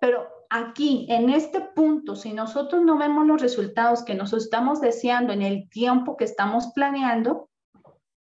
Pero 0.00 0.28
aquí, 0.50 1.06
en 1.08 1.30
este 1.30 1.62
punto, 1.62 2.14
si 2.14 2.34
nosotros 2.34 2.82
no 2.82 2.98
vemos 2.98 3.26
los 3.26 3.40
resultados 3.40 4.04
que 4.04 4.14
nos 4.14 4.34
estamos 4.34 4.82
deseando 4.82 5.32
en 5.32 5.40
el 5.40 5.70
tiempo 5.70 6.18
que 6.18 6.24
estamos 6.24 6.66
planeando, 6.74 7.48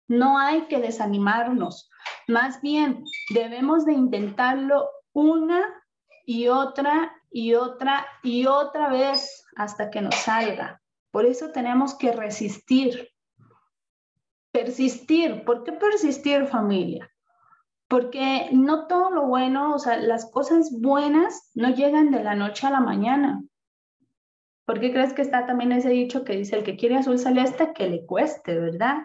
no 0.07 0.39
hay 0.39 0.67
que 0.67 0.79
desanimarnos. 0.79 1.89
Más 2.29 2.62
bien, 2.62 3.03
debemos 3.34 3.84
de 3.86 3.91
intentarlo 3.91 4.89
una 5.12 5.67
y 6.25 6.47
otra 6.47 7.13
y 7.29 7.55
otra 7.55 8.07
y 8.23 8.45
otra 8.45 8.88
vez 8.88 9.45
hasta 9.57 9.89
que 9.89 9.99
nos 9.99 10.15
salga. 10.15 10.81
Por 11.12 11.25
eso 11.25 11.51
tenemos 11.51 11.93
que 11.93 12.13
resistir. 12.13 13.10
Persistir. 14.53 15.43
¿Por 15.43 15.65
qué 15.65 15.73
persistir, 15.73 16.45
familia? 16.47 17.11
Porque 17.91 18.47
no 18.54 18.88
todo 18.88 19.12
lo 19.12 19.27
bueno, 19.27 19.75
o 19.75 19.77
sea, 19.77 19.97
las 19.97 20.32
cosas 20.32 20.71
buenas 20.80 21.51
no 21.56 21.75
llegan 21.75 22.10
de 22.10 22.23
la 22.23 22.36
noche 22.36 22.65
a 22.65 22.69
la 22.69 22.80
mañana. 22.80 23.43
¿Por 24.65 24.80
qué 24.80 24.93
crees 24.93 25.12
que 25.12 25.21
está 25.21 25.45
también 25.45 25.73
ese 25.73 25.89
dicho 25.89 26.23
que 26.23 26.38
dice 26.38 26.56
el 26.56 26.63
que 26.63 26.77
quiere 26.77 26.95
azul 26.95 27.19
celeste 27.19 27.73
que 27.73 27.89
le 27.89 28.06
cueste, 28.06 28.58
verdad? 28.58 28.99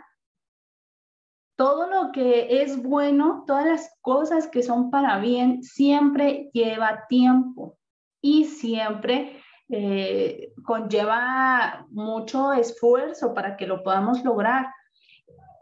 Todo 1.57 1.89
lo 1.91 2.13
que 2.13 2.63
es 2.63 2.81
bueno, 2.81 3.43
todas 3.45 3.67
las 3.67 3.99
cosas 4.03 4.47
que 4.47 4.63
son 4.63 4.93
para 4.93 5.19
bien, 5.19 5.65
siempre 5.65 6.49
lleva 6.53 7.07
tiempo 7.09 7.79
y 8.23 8.45
siempre 8.45 9.43
eh, 9.69 10.53
conlleva 10.63 11.89
mucho 11.91 12.53
esfuerzo 12.53 13.35
para 13.35 13.57
que 13.57 13.67
lo 13.67 13.83
podamos 13.83 14.23
lograr. 14.23 14.67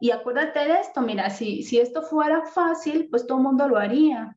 Y 0.05 0.11
acuérdate 0.11 0.59
de 0.59 0.81
esto, 0.81 1.01
mira, 1.01 1.31
si, 1.31 1.63
si 1.63 1.81
esto 1.81 2.03
fuera 2.03 2.45
fácil, 2.45 3.09
pues 3.09 3.27
todo 3.27 3.39
el 3.39 3.45
mundo 3.45 3.67
lo 3.67 3.79
haría. 3.79 4.37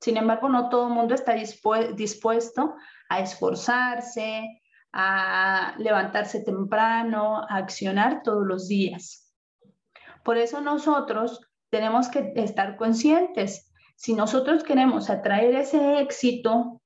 Sin 0.00 0.16
embargo, 0.16 0.48
no 0.48 0.70
todo 0.70 0.86
el 0.86 0.94
mundo 0.94 1.14
está 1.14 1.34
dispuesto 1.34 2.76
a 3.10 3.20
esforzarse, 3.20 4.62
a 4.90 5.74
levantarse 5.76 6.40
temprano, 6.40 7.42
a 7.46 7.56
accionar 7.56 8.22
todos 8.22 8.46
los 8.46 8.68
días. 8.68 9.30
Por 10.24 10.38
eso 10.38 10.62
nosotros 10.62 11.46
tenemos 11.68 12.08
que 12.08 12.32
estar 12.36 12.76
conscientes. 12.76 13.70
Si 13.96 14.14
nosotros 14.14 14.64
queremos 14.64 15.10
atraer 15.10 15.54
ese 15.56 16.00
éxito, 16.00 16.80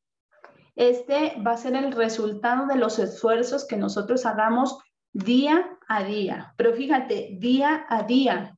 este 0.74 1.40
va 1.46 1.52
a 1.52 1.58
ser 1.58 1.76
el 1.76 1.92
resultado 1.92 2.66
de 2.66 2.74
los 2.74 2.98
esfuerzos 2.98 3.68
que 3.68 3.76
nosotros 3.76 4.26
hagamos 4.26 4.80
día 5.16 5.78
a 5.88 6.04
día. 6.04 6.54
Pero 6.56 6.74
fíjate, 6.74 7.36
día 7.38 7.86
a 7.88 8.02
día, 8.02 8.56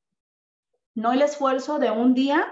no 0.95 1.13
el 1.13 1.23
esfuerzo 1.23 1.79
de 1.79 1.91
un 1.91 2.15
día 2.15 2.47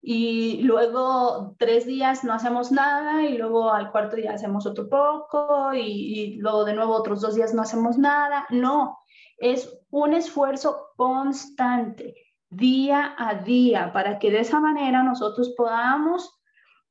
y 0.00 0.62
luego 0.62 1.56
tres 1.58 1.86
días 1.86 2.24
no 2.24 2.32
hacemos 2.32 2.70
nada 2.72 3.24
y 3.24 3.36
luego 3.36 3.72
al 3.72 3.90
cuarto 3.90 4.16
día 4.16 4.32
hacemos 4.32 4.64
otro 4.64 4.88
poco 4.88 5.74
y, 5.74 6.36
luego 6.36 6.64
de 6.64 6.74
nuevo 6.74 6.94
otros 6.94 7.20
dos 7.20 7.34
días 7.34 7.52
no 7.52 7.62
hacemos 7.62 7.98
nada. 7.98 8.46
No, 8.50 8.98
es 9.38 9.76
un 9.90 10.14
esfuerzo 10.14 10.90
constante, 10.96 12.14
día 12.48 13.14
a 13.18 13.34
día, 13.34 13.92
para 13.92 14.18
que 14.18 14.30
de 14.30 14.40
esa 14.40 14.60
manera 14.60 15.02
nosotros 15.02 15.52
podamos 15.56 16.40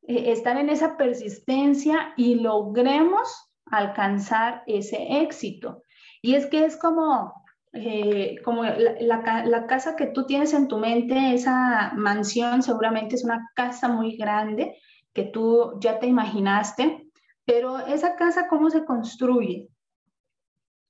eh, 0.07 0.31
estar 0.31 0.57
en 0.57 0.69
esa 0.69 0.97
persistencia 0.97 2.13
y 2.17 2.35
logremos 2.35 3.53
alcanzar 3.65 4.63
ese 4.67 5.21
éxito. 5.21 5.83
Y 6.21 6.35
es 6.35 6.47
que 6.47 6.65
es 6.65 6.77
como, 6.77 7.33
eh, 7.73 8.35
como 8.43 8.63
la, 8.63 9.65
casa 9.67 9.95
que 9.95 10.07
tú 10.07 10.25
tienes 10.25 10.53
en 10.53 10.67
tu 10.67 10.77
mente, 10.77 11.33
esa 11.33 11.93
mansión 11.95 12.61
seguramente 12.61 13.15
es 13.15 13.23
una 13.23 13.49
casa 13.55 13.87
muy 13.87 14.17
grande 14.17 14.77
que 15.13 15.23
tú 15.23 15.79
ya 15.79 15.99
te 15.99 16.07
imaginaste, 16.07 17.09
pero 17.45 17.79
esa 17.79 18.15
casa, 18.15 18.47
¿cómo 18.47 18.69
se 18.69 18.85
construye? 18.85 19.69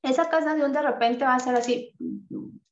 Esa 0.01 0.29
casa 0.29 0.55
de 0.55 0.65
un 0.65 0.73
de 0.73 0.81
repente 0.81 1.25
va 1.25 1.35
a 1.35 1.39
ser 1.39 1.55
así, 1.55 1.95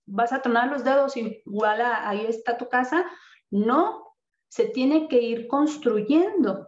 vas 0.06 0.34
a 0.34 0.42
tronar 0.42 0.70
los 0.70 0.84
dedos 0.84 1.14
voilà, 1.46 2.08
ahí 2.08 2.26
está 2.26 2.58
tu 2.58 2.68
casa. 2.70 3.06
No, 3.52 4.16
se 4.50 4.66
tiene 4.66 5.08
que 5.08 5.22
ir 5.22 5.48
construyendo. 5.48 6.68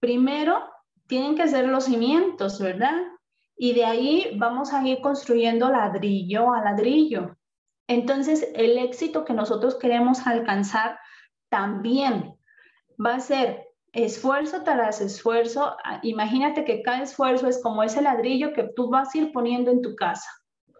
Primero, 0.00 0.70
tienen 1.06 1.34
que 1.34 1.48
ser 1.48 1.68
los 1.68 1.84
cimientos, 1.84 2.60
¿verdad? 2.60 3.02
Y 3.56 3.72
de 3.74 3.84
ahí 3.84 4.36
vamos 4.36 4.72
a 4.72 4.86
ir 4.86 5.00
construyendo 5.00 5.70
ladrillo 5.70 6.52
a 6.52 6.62
ladrillo. 6.62 7.36
Entonces, 7.86 8.48
el 8.54 8.78
éxito 8.78 9.24
que 9.24 9.34
nosotros 9.34 9.76
queremos 9.76 10.26
alcanzar 10.26 10.98
también 11.50 12.34
va 13.04 13.16
a 13.16 13.20
ser 13.20 13.68
esfuerzo 13.92 14.62
tras 14.62 15.00
esfuerzo. 15.00 15.76
Ah, 15.84 16.00
imagínate 16.02 16.64
que 16.64 16.82
cada 16.82 17.02
esfuerzo 17.02 17.46
es 17.46 17.62
como 17.62 17.82
ese 17.82 18.02
ladrillo 18.02 18.52
que 18.52 18.64
tú 18.74 18.90
vas 18.90 19.14
a 19.14 19.18
ir 19.18 19.32
poniendo 19.32 19.70
en 19.70 19.82
tu 19.82 19.94
casa. 19.94 20.28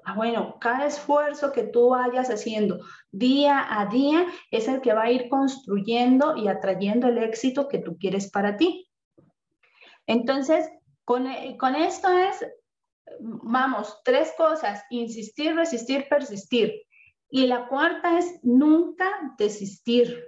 Ah, 0.05 0.15
bueno, 0.15 0.57
cada 0.61 0.87
esfuerzo 0.87 1.53
que 1.53 1.63
tú 1.63 1.91
vayas 1.91 2.29
haciendo 2.29 2.81
día 3.11 3.65
a 3.71 3.87
día 3.87 4.27
es 4.51 4.69
el 4.69 4.81
que 4.81 4.93
va 4.93 5.05
a 5.05 5.11
ir 5.11 5.29
construyendo 5.29 6.37
y 6.37 6.49
atrayendo 6.49 7.09
el 7.09 7.19
éxito 7.19 7.69
que 7.69 7.79
tú 7.79 7.97
quieres 7.99 8.31
para 8.31 8.57
ti. 8.57 8.91
Entonces, 10.07 10.69
con, 11.05 11.27
eh, 11.27 11.57
con 11.59 11.75
esto 11.75 12.09
es, 12.09 12.45
vamos, 13.21 14.01
tres 14.05 14.33
cosas, 14.37 14.83
insistir, 14.91 15.55
resistir, 15.55 16.07
persistir. 16.09 16.83
Y 17.29 17.47
la 17.47 17.67
cuarta 17.69 18.19
es 18.19 18.41
nunca 18.43 19.35
desistir. 19.39 20.25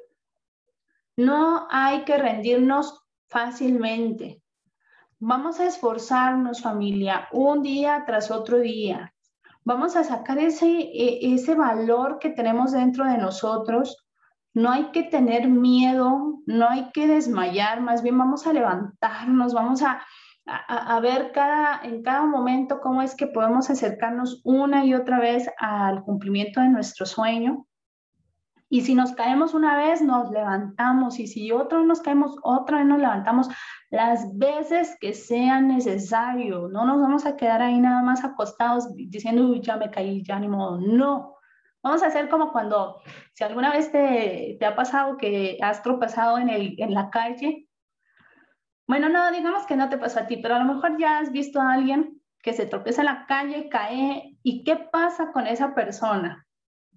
No 1.17 1.67
hay 1.71 2.05
que 2.05 2.19
rendirnos 2.19 3.03
fácilmente. 3.29 4.43
Vamos 5.19 5.61
a 5.61 5.67
esforzarnos 5.67 6.61
familia 6.61 7.29
un 7.33 7.63
día 7.63 8.05
tras 8.07 8.31
otro 8.31 8.59
día. 8.59 9.15
Vamos 9.65 9.97
a 9.97 10.05
sacar 10.05 10.39
ese, 10.39 10.67
e, 10.67 11.35
ese 11.35 11.55
valor 11.55 12.19
que 12.19 12.31
tenemos 12.31 12.73
dentro 12.73 13.05
de 13.05 13.19
nosotros. 13.19 14.07
No 14.53 14.71
hay 14.71 14.91
que 14.93 15.03
tener 15.03 15.49
miedo, 15.49 16.41
no 16.47 16.69
hay 16.69 16.91
que 16.93 17.07
desmayar, 17.07 17.81
más 17.81 18.03
bien 18.03 18.17
vamos 18.17 18.47
a 18.47 18.53
levantarnos, 18.53 19.55
vamos 19.55 19.83
a, 19.83 20.03
a, 20.47 20.97
a, 20.97 21.01
ver 21.01 21.33
cada, 21.33 21.81
en 21.83 22.03
cada 22.03 22.25
momento 22.25 22.81
cómo 22.81 23.03
es 23.03 23.15
que 23.15 23.27
podemos 23.27 23.69
acercarnos 23.69 24.41
una 24.45 24.85
y 24.85 24.95
otra 24.95 25.19
vez 25.19 25.51
al 25.59 26.03
cumplimiento 26.03 26.61
de 26.61 26.69
nuestro 26.69 27.05
sueño. 27.05 27.67
Y 28.69 28.81
si 28.81 28.95
nos 28.95 29.13
caemos 29.13 29.55
una 29.55 29.77
vez, 29.77 30.03
nos 30.03 30.31
levantamos. 30.31 31.21
Y 31.21 31.29
si 31.29 31.53
otra 31.53 31.79
vez 31.79 31.87
nos 31.87 32.01
caemos, 32.01 32.37
otra 32.43 32.79
vez 32.79 32.87
nos 32.87 32.99
levantamos 32.99 33.49
las 33.91 34.37
veces 34.37 34.97
que 35.01 35.15
sea 35.15 35.61
necesario. 35.61 36.69
No 36.69 36.85
nos 36.85 37.01
vamos 37.01 37.27
a 37.27 37.37
quedar 37.37 37.63
ahí 37.63 37.79
nada 37.79 38.03
más 38.03 38.25
acostados 38.25 38.93
diciendo, 38.95 39.49
Uy, 39.49 39.61
ya 39.61 39.77
me 39.77 39.91
caí, 39.91 40.25
ya 40.25 40.39
ni 40.41 40.49
modo. 40.49 40.81
No. 40.81 41.37
Vamos 41.83 42.03
a 42.03 42.07
hacer 42.07 42.29
como 42.29 42.51
cuando, 42.51 43.01
si 43.35 43.45
alguna 43.45 43.71
vez 43.71 43.93
te, 43.93 44.57
te 44.59 44.67
ha 44.67 44.75
pasado 44.75 45.17
que 45.17 45.59
has 45.63 45.83
tropezado 45.85 46.39
en, 46.39 46.49
el, 46.49 46.75
en 46.79 46.93
la 46.93 47.11
calle. 47.11 47.66
Bueno, 48.87 49.09
no, 49.09 49.31
digamos 49.33 49.67
que 49.67 49.77
no 49.77 49.89
te 49.89 49.99
pasó 49.99 50.21
a 50.21 50.27
ti, 50.27 50.37
pero 50.39 50.55
a 50.55 50.59
lo 50.61 50.75
mejor 50.75 50.97
ya 50.99 51.19
has 51.19 51.33
visto 51.33 51.61
a 51.61 51.73
alguien 51.73 52.21
que 52.43 52.53
se 52.53 52.67
tropieza 52.67 53.03
en 53.03 53.07
la 53.07 53.27
calle, 53.27 53.69
cae. 53.69 54.37
¿Y 54.43 54.63
qué 54.65 54.77
pasa 54.77 55.33
con 55.33 55.47
esa 55.47 55.75
persona? 55.75 56.47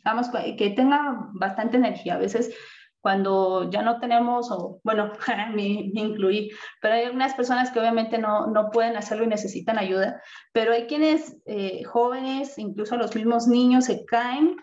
Vamos, 0.04 0.30
que 0.30 0.70
tenga 0.70 1.30
bastante 1.34 1.78
energía. 1.78 2.16
A 2.16 2.20
veces 2.20 2.56
cuando 3.02 3.70
ya 3.70 3.82
no 3.82 4.00
tenemos, 4.00 4.52
o 4.52 4.80
bueno, 4.84 5.12
me, 5.56 5.64
incluí, 5.94 6.52
pero 6.82 6.96
hay 6.96 7.06
algunas 7.06 7.34
personas 7.34 7.72
que 7.72 7.80
obviamente 7.80 8.18
no, 8.18 8.48
no 8.48 8.70
pueden 8.72 8.98
hacerlo 8.98 9.24
y 9.24 9.28
necesitan 9.28 9.78
ayuda, 9.78 10.22
pero 10.52 10.74
hay 10.74 10.86
quienes 10.88 11.38
eh, 11.46 11.84
jóvenes, 11.84 12.58
incluso 12.58 12.98
los 12.98 13.16
mismos 13.16 13.48
niños, 13.48 13.86
se 13.86 14.06
caen. 14.06 14.58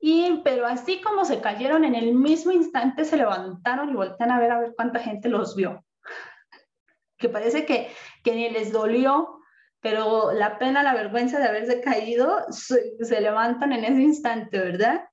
Y, 0.00 0.40
pero 0.44 0.66
así 0.66 1.00
como 1.00 1.24
se 1.24 1.40
cayeron 1.40 1.84
en 1.84 1.94
el 1.94 2.14
mismo 2.14 2.52
instante, 2.52 3.04
se 3.04 3.16
levantaron 3.16 3.90
y 3.90 3.94
voltean 3.94 4.30
a 4.30 4.38
ver 4.38 4.50
a 4.52 4.60
ver 4.60 4.74
cuánta 4.76 5.00
gente 5.00 5.28
los 5.28 5.56
vio. 5.56 5.84
Que 7.18 7.30
parece 7.30 7.64
que, 7.64 7.90
que 8.22 8.34
ni 8.34 8.50
les 8.50 8.72
dolió, 8.72 9.40
pero 9.80 10.32
la 10.32 10.58
pena, 10.58 10.82
la 10.82 10.94
vergüenza 10.94 11.38
de 11.38 11.46
haberse 11.46 11.80
caído 11.80 12.44
se, 12.50 13.20
levantan 13.20 13.72
en 13.72 13.84
ese 13.84 14.02
instante, 14.02 14.58
¿verdad? 14.58 15.08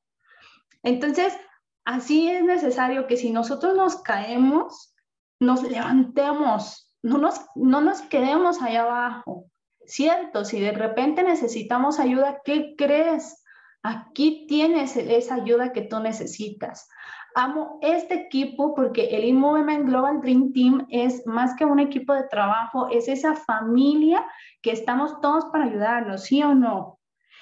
Entonces, 0.81 1.37
así 1.85 2.27
es 2.27 2.43
necesario 2.43 3.05
que 3.05 3.15
si 3.15 3.31
nosotros 3.31 3.75
nos 3.75 4.01
caemos, 4.01 4.95
nos 5.39 5.61
levantemos, 5.61 6.97
no 7.03 7.19
nos, 7.19 7.39
no 7.53 7.81
nos 7.81 8.01
quedemos 8.01 8.63
allá 8.63 8.81
abajo. 8.81 9.45
Cierto, 9.85 10.43
si 10.43 10.59
de 10.59 10.71
repente 10.71 11.21
necesitamos 11.21 11.99
ayuda, 11.99 12.41
¿qué 12.43 12.73
crees? 12.75 13.42
Aquí 13.83 14.45
tienes 14.47 14.95
esa 14.95 15.35
ayuda 15.35 15.73
que 15.73 15.81
tú 15.81 15.99
necesitas. 15.99 16.89
Amo 17.35 17.79
este 17.81 18.13
equipo 18.13 18.73
porque 18.73 19.07
el 19.07 19.25
E-Movement 19.25 19.87
Global 19.87 20.21
Dream 20.21 20.53
Team 20.53 20.87
es 20.89 21.27
más 21.27 21.53
que 21.55 21.65
un 21.65 21.79
equipo 21.79 22.13
de 22.13 22.23
trabajo, 22.23 22.87
es 22.89 23.09
esa 23.09 23.35
familia 23.35 24.25
que 24.61 24.71
estamos 24.71 25.19
todos 25.19 25.45
para 25.45 25.65
ayudarnos, 25.65 26.23
¿sí 26.23 26.41
o 26.43 26.55
no? 26.55 26.99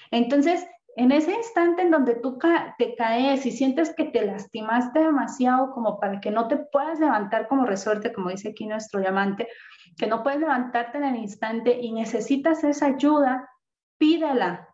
Entonces, 0.10 0.66
en 0.96 1.12
ese 1.12 1.34
instante 1.34 1.84
en 1.84 1.92
donde 1.92 2.16
tú 2.16 2.40
te 2.78 2.96
caes 2.96 3.46
y 3.46 3.52
sientes 3.52 3.94
que 3.96 4.06
te 4.06 4.26
lastimaste 4.26 5.00
demasiado 5.00 5.72
como 5.72 6.00
para 6.00 6.20
que 6.20 6.32
no 6.32 6.48
te 6.48 6.58
puedas 6.58 7.00
levantar 7.00 7.48
como 7.48 7.66
resorte, 7.66 8.12
como 8.12 8.30
dice 8.30 8.50
aquí 8.50 8.66
nuestro 8.66 9.00
diamante, 9.00 9.48
que 9.98 10.08
no 10.08 10.24
puedes 10.24 10.40
levantarte 10.40 10.98
en 10.98 11.04
el 11.04 11.16
instante 11.18 11.80
y 11.80 11.92
necesitas 11.92 12.64
esa 12.64 12.88
ayuda, 12.88 13.50
pídela, 13.98 14.71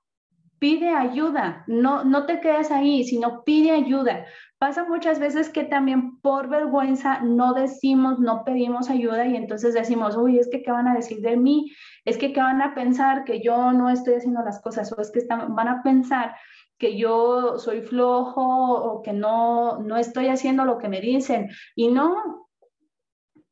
pide 0.59 0.89
ayuda, 0.89 1.63
no, 1.67 2.03
no 2.03 2.25
te 2.25 2.39
quedes 2.39 2.71
ahí, 2.71 3.03
sino 3.03 3.43
pide 3.43 3.71
ayuda. 3.71 4.25
Pasa 4.57 4.85
muchas 4.85 5.19
veces 5.19 5.49
que 5.49 5.63
también 5.63 6.19
por 6.19 6.49
vergüenza 6.49 7.19
no 7.21 7.53
decimos, 7.53 8.19
no 8.19 8.43
pedimos 8.43 8.89
ayuda 8.89 9.27
y 9.27 9.35
entonces 9.35 9.73
decimos, 9.73 10.17
uy, 10.17 10.39
es 10.39 10.49
que 10.49 10.63
qué 10.63 10.71
van 10.71 10.87
a 10.87 10.95
decir 10.95 11.21
de 11.21 11.37
mí, 11.37 11.71
es 12.05 12.17
que 12.17 12.33
qué 12.33 12.39
van 12.39 12.61
a 12.61 12.73
pensar 12.73 13.23
que 13.23 13.41
yo 13.41 13.71
no 13.73 13.89
estoy 13.89 14.15
haciendo 14.15 14.41
las 14.43 14.59
cosas 14.61 14.91
o 14.91 15.01
es 15.01 15.11
que 15.11 15.25
van 15.29 15.67
a 15.67 15.83
pensar 15.83 16.35
que 16.77 16.97
yo 16.97 17.57
soy 17.57 17.81
flojo 17.81 18.41
o 18.41 19.01
que 19.01 19.13
no, 19.13 19.79
no 19.79 19.97
estoy 19.97 20.27
haciendo 20.27 20.65
lo 20.65 20.77
que 20.77 20.89
me 20.89 21.01
dicen. 21.01 21.49
Y 21.75 21.89
no, 21.89 22.47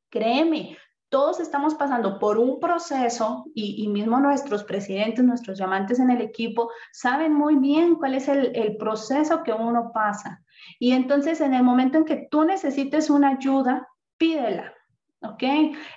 créeme, 0.09 0.77
todos 1.15 1.39
estamos 1.39 1.75
pasando 1.75 2.19
por 2.19 2.37
un 2.37 2.59
proceso 2.59 3.45
y, 3.55 3.87
mismo 3.87 4.19
nuestros 4.19 4.65
presidentes, 4.65 5.23
nuestros 5.23 5.57
llamantes 5.57 5.97
en 5.99 6.09
el 6.09 6.19
equipo, 6.19 6.69
saben 6.91 7.33
muy 7.33 7.55
bien 7.55 7.95
cuál 7.95 8.15
es 8.15 8.27
el, 8.27 8.53
el 8.53 8.75
proceso 8.75 9.41
que 9.41 9.53
uno 9.53 9.91
pasa. 9.93 10.43
Y 10.77 10.91
entonces 10.91 11.39
en 11.39 11.53
el 11.53 11.63
momento 11.63 11.99
en 11.99 12.03
que 12.03 12.27
tú 12.29 12.43
necesites 12.43 13.09
una 13.09 13.29
ayuda, 13.29 13.87
pídela. 14.17 14.73
¿Ok? 15.21 15.43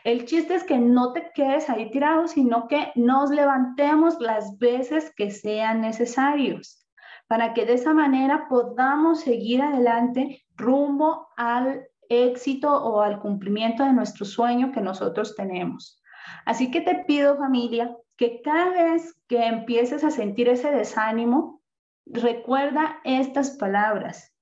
El 0.04 0.24
chiste 0.24 0.54
es 0.54 0.62
que 0.62 0.78
no 0.78 1.12
te 1.12 1.32
quedes 1.34 1.68
ahí 1.68 1.90
tirado, 1.90 2.28
sino 2.28 2.68
que 2.68 2.92
nos 2.94 3.30
levantemos 3.30 4.20
las 4.20 4.56
veces 4.58 5.12
que 5.16 5.32
sean 5.32 5.80
necesarios 5.80 6.86
para 7.26 7.54
que 7.54 7.66
de 7.66 7.72
esa 7.72 7.92
manera 7.92 8.46
podamos 8.48 9.22
seguir 9.22 9.62
adelante 9.62 10.44
rumbo 10.54 11.26
al 11.36 11.88
éxito 12.08 12.70
o 12.70 13.00
al 13.00 13.20
cumplimiento 13.20 13.84
de 13.84 13.92
nuestro 13.92 14.24
sueño 14.24 14.72
que 14.72 14.80
nosotros 14.80 15.34
tenemos. 15.36 16.02
Así 16.44 16.70
que 16.70 16.80
te 16.80 17.04
pido 17.06 17.36
familia 17.36 17.96
que 18.16 18.42
cada 18.42 18.70
vez 18.70 19.14
que 19.28 19.46
empieces 19.46 20.04
a 20.04 20.10
sentir 20.10 20.48
ese 20.48 20.70
desánimo, 20.70 21.62
recuerda 22.06 22.98
estas 23.04 23.52
palabras. 23.52 24.34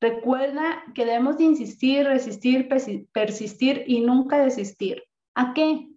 Recuerda 0.00 0.84
que 0.94 1.04
debemos 1.04 1.38
de 1.38 1.44
insistir, 1.44 2.06
resistir, 2.06 2.68
persistir 3.12 3.84
y 3.86 4.00
nunca 4.00 4.38
desistir. 4.38 5.02
¿A 5.34 5.54
qué? 5.54 5.88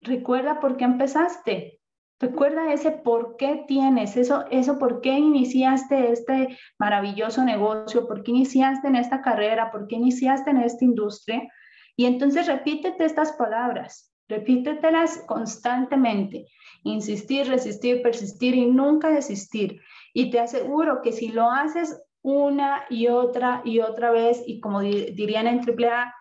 Recuerda 0.00 0.60
por 0.60 0.76
qué 0.76 0.84
empezaste. 0.84 1.77
Recuerda 2.20 2.72
ese 2.72 2.90
por 2.90 3.36
qué 3.36 3.64
tienes, 3.68 4.16
eso, 4.16 4.44
eso 4.50 4.78
por 4.78 5.00
qué 5.00 5.18
iniciaste 5.18 6.10
este 6.10 6.58
maravilloso 6.76 7.44
negocio, 7.44 8.08
por 8.08 8.24
qué 8.24 8.32
iniciaste 8.32 8.88
en 8.88 8.96
esta 8.96 9.22
carrera, 9.22 9.70
por 9.70 9.86
qué 9.86 9.96
iniciaste 9.96 10.50
en 10.50 10.58
esta 10.58 10.84
industria. 10.84 11.48
Y 11.96 12.06
entonces 12.06 12.48
repítete 12.48 13.04
estas 13.04 13.32
palabras, 13.32 14.12
repítetelas 14.28 15.18
constantemente. 15.26 16.46
Insistir, 16.82 17.46
resistir, 17.46 18.02
persistir 18.02 18.56
y 18.56 18.66
nunca 18.66 19.10
desistir. 19.10 19.80
Y 20.12 20.30
te 20.30 20.40
aseguro 20.40 21.02
que 21.02 21.12
si 21.12 21.28
lo 21.28 21.50
haces 21.50 22.02
una 22.22 22.84
y 22.90 23.06
otra 23.06 23.62
y 23.64 23.78
otra 23.78 24.10
vez, 24.10 24.42
y 24.44 24.58
como 24.60 24.80
dirían 24.80 25.46
en 25.46 25.60
AAA, 25.60 26.12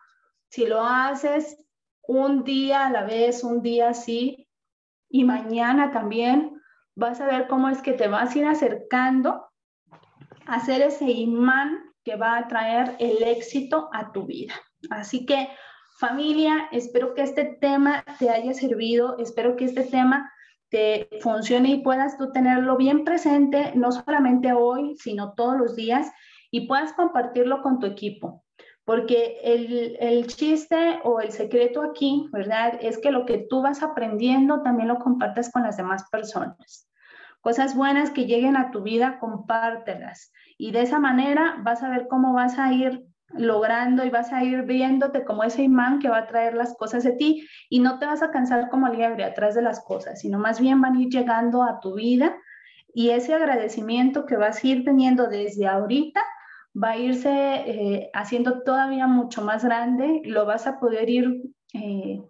si 0.49 0.67
lo 0.67 0.81
haces 0.81 1.57
un 2.03 2.43
día 2.43 2.85
a 2.85 2.91
la 2.91 3.03
vez, 3.03 3.43
un 3.43 3.61
día 3.61 3.89
así, 3.89 4.46
y 5.09 5.23
mañana 5.23 5.91
también 5.91 6.61
vas 6.95 7.21
a 7.21 7.27
ver 7.27 7.47
cómo 7.47 7.69
es 7.69 7.81
que 7.81 7.93
te 7.93 8.07
vas 8.07 8.35
a 8.35 8.39
ir 8.39 8.45
acercando 8.45 9.45
a 10.45 10.59
ser 10.59 10.81
ese 10.81 11.05
imán 11.05 11.93
que 12.03 12.15
va 12.15 12.37
a 12.37 12.47
traer 12.47 12.95
el 12.99 13.21
éxito 13.23 13.89
a 13.93 14.11
tu 14.11 14.25
vida. 14.25 14.53
Así 14.89 15.25
que 15.25 15.49
familia, 15.99 16.69
espero 16.71 17.13
que 17.13 17.23
este 17.23 17.57
tema 17.59 18.03
te 18.19 18.29
haya 18.29 18.53
servido, 18.53 19.17
espero 19.19 19.55
que 19.55 19.65
este 19.65 19.83
tema 19.83 20.31
te 20.69 21.09
funcione 21.21 21.69
y 21.69 21.81
puedas 21.81 22.17
tú 22.17 22.31
tenerlo 22.31 22.77
bien 22.77 23.03
presente, 23.03 23.73
no 23.75 23.91
solamente 23.91 24.53
hoy, 24.53 24.95
sino 24.97 25.33
todos 25.33 25.57
los 25.57 25.75
días, 25.75 26.11
y 26.51 26.67
puedas 26.67 26.93
compartirlo 26.93 27.61
con 27.61 27.79
tu 27.79 27.87
equipo 27.87 28.43
porque 28.88 29.41
el, 29.43 29.97
el, 29.99 30.27
chiste 30.27 31.01
o 31.03 31.19
el 31.19 31.33
secreto 31.33 31.81
aquí, 31.81 32.29
¿verdad? 32.31 32.79
Es 32.79 32.97
que 32.99 33.11
lo 33.11 33.25
que 33.25 33.45
tú 33.49 33.61
vas 33.61 33.83
aprendiendo 33.83 34.61
también 34.61 34.88
lo 34.88 34.99
compartes 34.99 35.51
con 35.51 35.63
las 35.63 35.75
demás 35.75 36.05
personas. 36.09 36.89
Cosas 37.41 37.75
buenas 37.75 38.11
que 38.11 38.27
lleguen 38.27 38.55
a 38.55 38.71
tu 38.71 38.83
vida, 38.83 39.19
compártelas. 39.19 40.31
Y 40.57 40.71
de 40.71 40.83
esa 40.83 40.99
manera 40.99 41.57
vas 41.65 41.83
a 41.83 41.89
ver 41.89 42.07
cómo 42.07 42.31
vas 42.31 42.57
a 42.57 42.71
ir 42.71 43.05
logrando 43.33 44.05
y 44.05 44.09
vas 44.09 44.31
a 44.31 44.45
ir 44.45 44.61
viéndote 44.61 45.25
como 45.25 45.43
ese 45.43 45.63
imán 45.63 45.99
que 45.99 46.07
va 46.07 46.19
a 46.19 46.27
traer 46.27 46.53
las 46.53 46.73
cosas 46.77 47.03
de 47.03 47.11
ti 47.11 47.45
y 47.69 47.81
no 47.81 47.99
te 47.99 48.05
vas 48.05 48.23
a 48.23 48.31
cansar 48.31 48.69
como 48.69 48.88
liebre 48.88 49.25
atrás 49.25 49.53
de 49.53 49.63
las 49.63 49.83
cosas, 49.83 50.21
sino 50.21 50.39
más 50.39 50.61
bien 50.61 50.79
van 50.79 50.95
a 50.95 51.01
ir 51.01 51.09
llegando 51.09 51.61
a 51.63 51.81
tu 51.81 51.95
vida 51.95 52.38
y 52.93 53.09
ese 53.09 53.33
agradecimiento 53.33 54.25
que 54.25 54.38
vas 54.38 54.63
a 54.63 54.67
ir 54.67 54.85
teniendo 54.85 55.27
desde 55.27 55.67
ahorita 55.67 56.23
va 56.82 56.91
a 56.91 56.97
irse 56.97 57.30
eh, 57.30 58.09
haciendo 58.13 58.61
todavía 58.63 59.07
mucho 59.07 59.41
más 59.41 59.63
grande, 59.63 60.21
lo 60.25 60.45
vas 60.45 60.67
a 60.67 60.80
poder 60.80 61.09
ir 61.09 61.43
eh, 61.73 62.21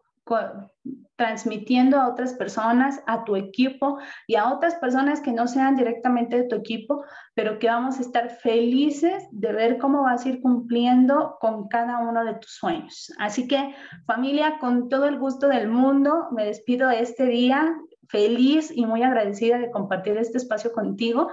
transmitiendo 1.15 1.99
a 1.99 2.09
otras 2.09 2.33
personas, 2.33 3.01
a 3.07 3.23
tu 3.23 3.35
equipo 3.35 3.97
y 4.27 4.35
a 4.35 4.53
otras 4.53 4.75
personas 4.75 5.21
que 5.21 5.31
no 5.31 5.47
sean 5.47 5.75
directamente 5.75 6.37
de 6.37 6.47
tu 6.47 6.55
equipo, 6.55 7.03
pero 7.33 7.59
que 7.59 7.67
vamos 7.67 7.97
a 7.97 8.01
estar 8.01 8.29
felices 8.29 9.27
de 9.31 9.51
ver 9.51 9.77
cómo 9.79 10.03
vas 10.03 10.25
a 10.25 10.29
ir 10.29 10.41
cumpliendo 10.41 11.37
con 11.39 11.67
cada 11.69 11.99
uno 11.99 12.23
de 12.23 12.35
tus 12.35 12.51
sueños. 12.51 13.11
Así 13.17 13.47
que 13.47 13.73
familia, 14.05 14.59
con 14.59 14.89
todo 14.89 15.05
el 15.05 15.17
gusto 15.17 15.47
del 15.47 15.69
mundo, 15.69 16.27
me 16.31 16.45
despido 16.45 16.89
de 16.89 17.01
este 17.01 17.25
día 17.25 17.75
feliz 18.09 18.71
y 18.73 18.85
muy 18.85 19.03
agradecida 19.03 19.57
de 19.57 19.71
compartir 19.71 20.17
este 20.17 20.37
espacio 20.37 20.71
contigo. 20.71 21.29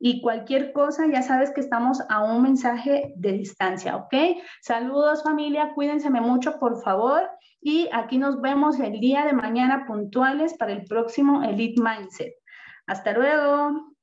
Y 0.00 0.20
cualquier 0.20 0.72
cosa, 0.72 1.06
ya 1.06 1.22
sabes 1.22 1.50
que 1.50 1.60
estamos 1.60 2.00
a 2.08 2.22
un 2.22 2.42
mensaje 2.42 3.12
de 3.16 3.32
distancia, 3.32 3.96
¿ok? 3.96 4.14
Saludos 4.62 5.24
familia, 5.24 5.72
cuídense 5.74 6.08
mucho, 6.10 6.58
por 6.58 6.80
favor. 6.82 7.28
Y 7.60 7.88
aquí 7.92 8.18
nos 8.18 8.40
vemos 8.40 8.78
el 8.78 9.00
día 9.00 9.24
de 9.24 9.32
mañana 9.32 9.86
puntuales 9.86 10.54
para 10.54 10.72
el 10.72 10.84
próximo 10.84 11.42
Elite 11.42 11.82
Mindset. 11.82 12.34
Hasta 12.86 13.12
luego. 13.12 13.97